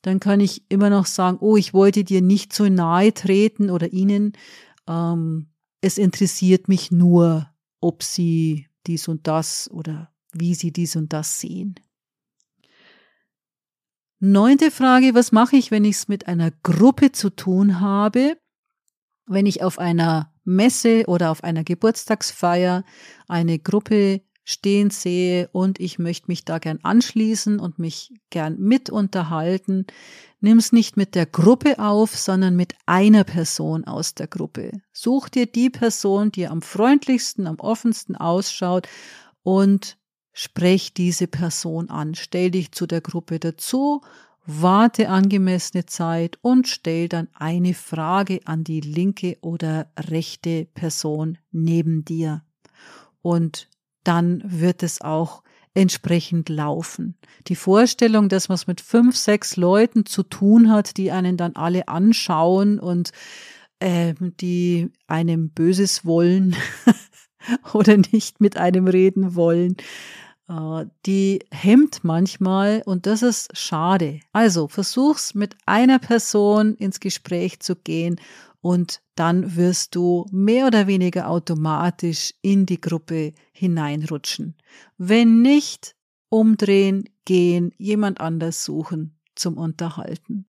dann 0.02 0.20
kann 0.20 0.40
ich 0.40 0.64
immer 0.70 0.88
noch 0.88 1.06
sagen, 1.06 1.38
oh, 1.40 1.56
ich 1.56 1.74
wollte 1.74 2.04
dir 2.04 2.22
nicht 2.22 2.52
so 2.52 2.68
nahe 2.68 3.12
treten 3.12 3.68
oder 3.68 3.92
ihnen. 3.92 4.32
Ähm, 4.88 5.48
es 5.82 5.98
interessiert 5.98 6.68
mich 6.68 6.90
nur, 6.90 7.50
ob 7.80 8.02
sie 8.02 8.68
dies 8.86 9.08
und 9.08 9.26
das 9.26 9.70
oder 9.70 10.10
wie 10.32 10.54
sie 10.54 10.72
dies 10.72 10.96
und 10.96 11.12
das 11.12 11.40
sehen. 11.40 11.74
Neunte 14.22 14.70
Frage, 14.70 15.14
was 15.14 15.32
mache 15.32 15.56
ich, 15.56 15.70
wenn 15.70 15.86
ich 15.86 15.96
es 15.96 16.08
mit 16.08 16.28
einer 16.28 16.50
Gruppe 16.62 17.10
zu 17.10 17.30
tun 17.30 17.80
habe? 17.80 18.36
Wenn 19.24 19.46
ich 19.46 19.62
auf 19.62 19.78
einer 19.78 20.30
Messe 20.44 21.04
oder 21.06 21.30
auf 21.30 21.42
einer 21.42 21.64
Geburtstagsfeier 21.64 22.84
eine 23.28 23.58
Gruppe 23.58 24.20
stehen 24.44 24.90
sehe 24.90 25.48
und 25.52 25.80
ich 25.80 25.98
möchte 25.98 26.26
mich 26.28 26.44
da 26.44 26.58
gern 26.58 26.80
anschließen 26.82 27.58
und 27.58 27.78
mich 27.78 28.12
gern 28.28 28.58
mit 28.58 28.90
unterhalten, 28.90 29.86
nimm's 30.40 30.70
nicht 30.70 30.98
mit 30.98 31.14
der 31.14 31.24
Gruppe 31.24 31.78
auf, 31.78 32.14
sondern 32.14 32.56
mit 32.56 32.74
einer 32.84 33.24
Person 33.24 33.84
aus 33.84 34.14
der 34.14 34.26
Gruppe. 34.26 34.82
Such 34.92 35.30
dir 35.30 35.46
die 35.46 35.70
Person, 35.70 36.30
die 36.30 36.46
am 36.46 36.60
freundlichsten, 36.60 37.46
am 37.46 37.58
offensten 37.58 38.16
ausschaut 38.16 38.86
und 39.42 39.96
sprech 40.32 40.94
diese 40.94 41.26
Person 41.26 41.90
an. 41.90 42.14
Stell 42.14 42.50
dich 42.50 42.72
zu 42.72 42.86
der 42.86 43.00
Gruppe 43.00 43.38
dazu, 43.38 44.02
warte 44.46 45.08
angemessene 45.08 45.86
Zeit 45.86 46.38
und 46.42 46.66
stell 46.68 47.08
dann 47.08 47.28
eine 47.34 47.74
Frage 47.74 48.40
an 48.44 48.64
die 48.64 48.80
linke 48.80 49.36
oder 49.40 49.90
rechte 49.98 50.66
Person 50.74 51.38
neben 51.52 52.04
dir. 52.04 52.42
Und 53.22 53.68
dann 54.02 54.42
wird 54.44 54.82
es 54.82 55.00
auch 55.00 55.42
entsprechend 55.74 56.48
laufen. 56.48 57.16
Die 57.46 57.54
Vorstellung, 57.54 58.28
dass 58.28 58.48
man 58.48 58.56
es 58.56 58.66
mit 58.66 58.80
fünf, 58.80 59.16
sechs 59.16 59.56
Leuten 59.56 60.04
zu 60.04 60.22
tun 60.22 60.70
hat, 60.70 60.96
die 60.96 61.12
einen 61.12 61.36
dann 61.36 61.54
alle 61.54 61.86
anschauen 61.86 62.80
und 62.80 63.12
äh, 63.78 64.14
die 64.18 64.90
einem 65.06 65.50
Böses 65.50 66.04
wollen 66.04 66.56
oder 67.72 67.96
nicht 67.96 68.40
mit 68.40 68.56
einem 68.56 68.86
reden 68.86 69.34
wollen, 69.34 69.76
äh, 70.48 70.86
die 71.06 71.40
hemmt 71.50 72.02
manchmal 72.02 72.82
und 72.84 73.06
das 73.06 73.22
ist 73.22 73.56
schade. 73.56 74.20
Also 74.32 74.68
versuch's 74.68 75.34
mit 75.34 75.56
einer 75.66 75.98
Person 75.98 76.74
ins 76.74 77.00
Gespräch 77.00 77.60
zu 77.60 77.76
gehen 77.76 78.20
und 78.60 79.00
dann 79.14 79.56
wirst 79.56 79.94
du 79.94 80.26
mehr 80.30 80.66
oder 80.66 80.86
weniger 80.86 81.28
automatisch 81.28 82.34
in 82.42 82.66
die 82.66 82.80
Gruppe 82.80 83.32
hineinrutschen. 83.52 84.56
Wenn 84.98 85.40
nicht, 85.42 85.96
umdrehen, 86.28 87.08
gehen, 87.24 87.72
jemand 87.76 88.20
anders 88.20 88.64
suchen 88.64 89.18
zum 89.34 89.56
Unterhalten. 89.56 90.46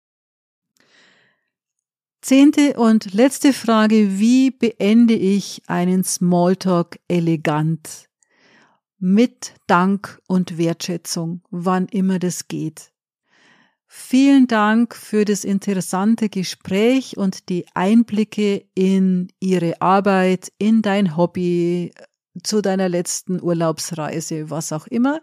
Zehnte 2.29 2.75
und 2.75 3.15
letzte 3.15 3.55
Frage, 3.55 4.19
wie 4.19 4.51
beende 4.51 5.15
ich 5.15 5.63
einen 5.67 6.05
Smalltalk 6.05 6.99
elegant? 7.09 8.11
Mit 8.99 9.55
Dank 9.67 10.21
und 10.27 10.59
Wertschätzung, 10.59 11.41
wann 11.51 11.87
immer 11.87 12.19
das 12.19 12.47
geht. 12.47 12.93
Vielen 13.87 14.47
Dank 14.47 14.95
für 14.95 15.25
das 15.25 15.43
interessante 15.43 16.29
Gespräch 16.29 17.17
und 17.17 17.49
die 17.49 17.65
Einblicke 17.73 18.67
in 18.75 19.29
Ihre 19.41 19.81
Arbeit, 19.81 20.53
in 20.59 20.83
dein 20.83 21.17
Hobby, 21.17 21.95
zu 22.43 22.61
deiner 22.61 22.91
letzten 22.91 23.41
Urlaubsreise, 23.43 24.51
was 24.51 24.75
auch 24.75 24.87
immer. 24.87 25.23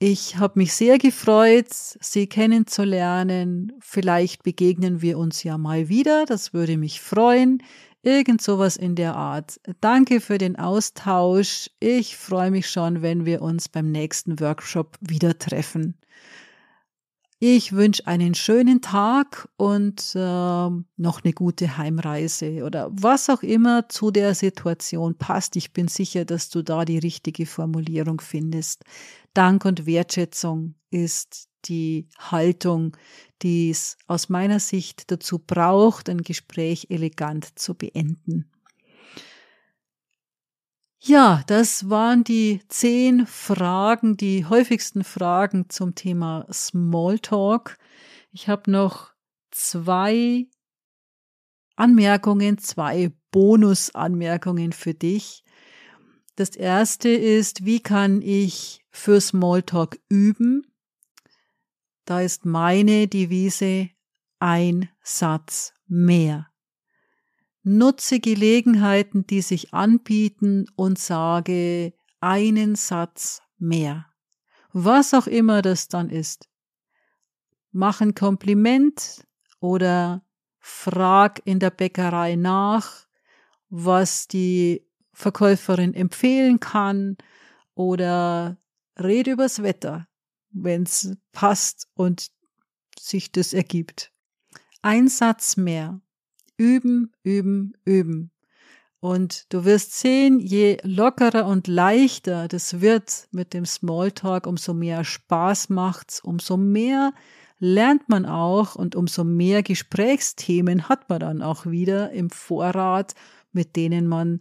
Ich 0.00 0.36
habe 0.36 0.60
mich 0.60 0.74
sehr 0.74 0.96
gefreut, 0.96 1.66
Sie 1.72 2.28
kennenzulernen. 2.28 3.72
Vielleicht 3.80 4.44
begegnen 4.44 5.02
wir 5.02 5.18
uns 5.18 5.42
ja 5.42 5.58
mal 5.58 5.88
wieder. 5.88 6.24
Das 6.24 6.54
würde 6.54 6.76
mich 6.76 7.00
freuen. 7.00 7.64
Irgend 8.02 8.40
sowas 8.40 8.76
in 8.76 8.94
der 8.94 9.16
Art. 9.16 9.60
Danke 9.80 10.20
für 10.20 10.38
den 10.38 10.56
Austausch. 10.56 11.68
Ich 11.80 12.16
freue 12.16 12.52
mich 12.52 12.70
schon, 12.70 13.02
wenn 13.02 13.26
wir 13.26 13.42
uns 13.42 13.68
beim 13.68 13.90
nächsten 13.90 14.38
Workshop 14.38 14.96
wieder 15.00 15.36
treffen. 15.36 15.96
Ich 17.40 17.72
wünsche 17.72 18.04
einen 18.08 18.34
schönen 18.34 18.80
Tag 18.80 19.48
und 19.56 20.12
äh, 20.16 20.18
noch 20.18 21.22
eine 21.22 21.32
gute 21.32 21.76
Heimreise 21.76 22.64
oder 22.64 22.88
was 22.90 23.30
auch 23.30 23.44
immer 23.44 23.88
zu 23.88 24.10
der 24.10 24.34
Situation 24.34 25.14
passt. 25.16 25.54
Ich 25.54 25.72
bin 25.72 25.86
sicher, 25.86 26.24
dass 26.24 26.50
du 26.50 26.62
da 26.62 26.84
die 26.84 26.98
richtige 26.98 27.46
Formulierung 27.46 28.20
findest. 28.20 28.82
Dank 29.34 29.64
und 29.64 29.86
Wertschätzung 29.86 30.74
ist 30.90 31.48
die 31.66 32.08
Haltung, 32.18 32.96
die 33.42 33.70
es 33.70 33.96
aus 34.08 34.28
meiner 34.28 34.58
Sicht 34.58 35.08
dazu 35.12 35.38
braucht, 35.38 36.08
ein 36.08 36.22
Gespräch 36.22 36.88
elegant 36.90 37.56
zu 37.56 37.74
beenden. 37.74 38.50
Ja, 41.00 41.44
das 41.46 41.88
waren 41.88 42.24
die 42.24 42.60
zehn 42.68 43.24
Fragen, 43.26 44.16
die 44.16 44.46
häufigsten 44.46 45.04
Fragen 45.04 45.70
zum 45.70 45.94
Thema 45.94 46.46
Smalltalk. 46.52 47.78
Ich 48.32 48.48
habe 48.48 48.70
noch 48.70 49.12
zwei 49.52 50.48
Anmerkungen, 51.76 52.58
zwei 52.58 53.12
Bonusanmerkungen 53.30 54.72
für 54.72 54.92
dich. 54.92 55.44
Das 56.34 56.50
erste 56.50 57.10
ist, 57.10 57.64
wie 57.64 57.80
kann 57.80 58.20
ich 58.20 58.84
für 58.90 59.20
Smalltalk 59.20 60.00
üben? 60.08 60.66
Da 62.06 62.22
ist 62.22 62.44
meine 62.44 63.06
Devise 63.06 63.90
ein 64.40 64.88
Satz 65.02 65.74
mehr 65.86 66.48
nutze 67.62 68.20
Gelegenheiten, 68.20 69.26
die 69.26 69.42
sich 69.42 69.74
anbieten 69.74 70.66
und 70.76 70.98
sage 70.98 71.92
einen 72.20 72.74
Satz 72.74 73.42
mehr. 73.58 74.06
Was 74.72 75.14
auch 75.14 75.26
immer 75.26 75.62
das 75.62 75.88
dann 75.88 76.10
ist. 76.10 76.48
Mach 77.72 78.00
ein 78.00 78.14
Kompliment 78.14 79.26
oder 79.60 80.22
frag 80.58 81.40
in 81.44 81.58
der 81.58 81.70
Bäckerei 81.70 82.36
nach, 82.36 83.06
was 83.70 84.28
die 84.28 84.86
Verkäuferin 85.12 85.94
empfehlen 85.94 86.60
kann 86.60 87.16
oder 87.74 88.56
rede 88.98 89.32
übers 89.32 89.62
Wetter, 89.62 90.08
wenn's 90.50 91.16
passt 91.32 91.88
und 91.94 92.30
sich 92.98 93.32
das 93.32 93.52
ergibt. 93.52 94.12
Ein 94.82 95.08
Satz 95.08 95.56
mehr 95.56 96.00
üben, 96.58 97.12
üben, 97.22 97.72
üben. 97.84 98.30
Und 99.00 99.52
du 99.52 99.64
wirst 99.64 99.92
sehen, 99.98 100.40
je 100.40 100.78
lockerer 100.82 101.46
und 101.46 101.68
leichter 101.68 102.48
das 102.48 102.80
wird 102.80 103.28
mit 103.30 103.54
dem 103.54 103.64
Smalltalk, 103.64 104.46
umso 104.46 104.74
mehr 104.74 105.04
Spaß 105.04 105.68
macht's, 105.68 106.20
umso 106.20 106.56
mehr 106.56 107.12
lernt 107.60 108.08
man 108.08 108.26
auch 108.26 108.74
und 108.74 108.96
umso 108.96 109.24
mehr 109.24 109.62
Gesprächsthemen 109.62 110.88
hat 110.88 111.08
man 111.08 111.20
dann 111.20 111.42
auch 111.42 111.66
wieder 111.66 112.10
im 112.10 112.30
Vorrat, 112.30 113.14
mit 113.52 113.76
denen 113.76 114.06
man 114.06 114.40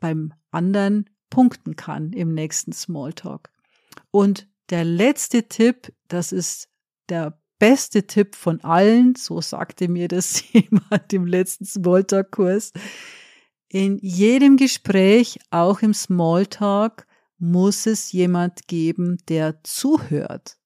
beim 0.00 0.32
anderen 0.50 1.10
punkten 1.28 1.76
kann 1.76 2.12
im 2.12 2.34
nächsten 2.34 2.72
Smalltalk. 2.72 3.50
Und 4.10 4.48
der 4.70 4.84
letzte 4.84 5.48
Tipp, 5.48 5.92
das 6.08 6.32
ist 6.32 6.68
der 7.08 7.40
beste 7.58 8.06
Tipp 8.06 8.34
von 8.34 8.60
allen, 8.62 9.14
so 9.14 9.40
sagte 9.40 9.88
mir 9.88 10.08
das 10.08 10.42
jemand 10.52 11.12
im 11.12 11.26
letzten 11.26 11.64
Smalltalk-Kurs. 11.64 12.72
In 13.68 13.98
jedem 13.98 14.56
Gespräch, 14.56 15.38
auch 15.50 15.82
im 15.82 15.92
Smalltalk, 15.92 17.06
muss 17.38 17.86
es 17.86 18.12
jemand 18.12 18.66
geben, 18.66 19.18
der 19.28 19.62
zuhört. 19.62 20.58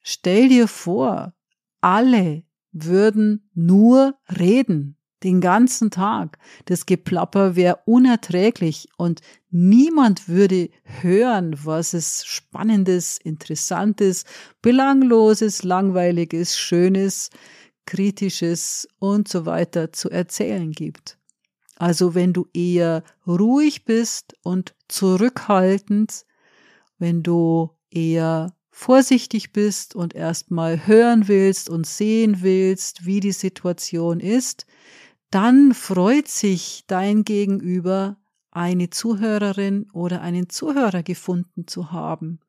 Stell 0.00 0.48
dir 0.48 0.68
vor, 0.68 1.34
alle 1.80 2.44
würden 2.72 3.50
nur 3.54 4.14
reden 4.28 4.96
den 5.22 5.40
ganzen 5.40 5.90
Tag. 5.90 6.38
Das 6.66 6.86
Geplapper 6.86 7.56
wäre 7.56 7.80
unerträglich 7.86 8.88
und 8.96 9.20
niemand 9.50 10.28
würde 10.28 10.70
hören, 10.82 11.56
was 11.64 11.94
es 11.94 12.24
Spannendes, 12.24 13.18
Interessantes, 13.18 14.24
Belangloses, 14.60 15.62
Langweiliges, 15.62 16.58
Schönes, 16.58 17.30
Kritisches 17.86 18.88
und 18.98 19.28
so 19.28 19.46
weiter 19.46 19.92
zu 19.92 20.10
erzählen 20.10 20.72
gibt. 20.72 21.18
Also 21.76 22.14
wenn 22.14 22.32
du 22.32 22.46
eher 22.54 23.02
ruhig 23.26 23.84
bist 23.84 24.34
und 24.42 24.74
zurückhaltend, 24.88 26.24
wenn 26.98 27.22
du 27.22 27.70
eher 27.90 28.54
vorsichtig 28.70 29.52
bist 29.52 29.94
und 29.94 30.14
erstmal 30.14 30.86
hören 30.86 31.28
willst 31.28 31.68
und 31.68 31.86
sehen 31.86 32.38
willst, 32.40 33.04
wie 33.04 33.20
die 33.20 33.32
Situation 33.32 34.20
ist, 34.20 34.66
dann 35.34 35.74
freut 35.74 36.28
sich 36.28 36.84
dein 36.86 37.24
Gegenüber 37.24 38.18
eine 38.50 38.90
Zuhörerin 38.90 39.90
oder 39.92 40.20
einen 40.20 40.48
Zuhörer 40.50 41.02
gefunden 41.02 41.66
zu 41.66 41.90
haben. 41.90 42.40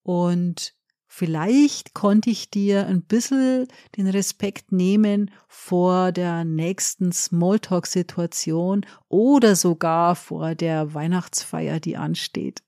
und 0.01 0.76
vielleicht 1.17 1.95
konnte 1.95 2.29
ich 2.29 2.51
dir 2.51 2.85
ein 2.85 3.01
bisschen 3.01 3.67
den 3.97 4.05
Respekt 4.05 4.71
nehmen 4.71 5.31
vor 5.47 6.11
der 6.11 6.45
nächsten 6.45 7.11
Smalltalk-Situation 7.11 8.85
oder 9.09 9.55
sogar 9.55 10.15
vor 10.15 10.53
der 10.53 10.93
Weihnachtsfeier, 10.93 11.79
die 11.79 11.97
ansteht. 11.97 12.61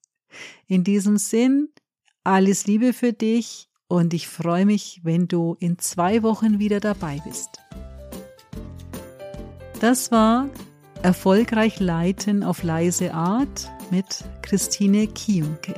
In 0.66 0.84
diesem 0.84 1.18
Sinn, 1.18 1.70
alles 2.24 2.66
Liebe 2.66 2.94
für 2.94 3.14
dich 3.14 3.70
und 3.88 4.16
ich 4.16 4.28
freue 4.28 4.66
mich, 4.66 5.02
wenn 5.04 5.28
du 5.28 5.56
in 5.60 5.78
zwei 5.78 6.24
Wochen 6.24 6.58
wieder 6.58 6.80
dabei 6.80 7.22
bist. 7.24 7.50
Das 9.80 10.12
war 10.12 10.50
Erfolgreich 11.04 11.80
Leiten 11.80 12.44
auf 12.44 12.64
leise 12.64 13.14
Art 13.14 13.70
mit 13.92 14.24
Christine 14.42 15.06
Kiunke. 15.06 15.76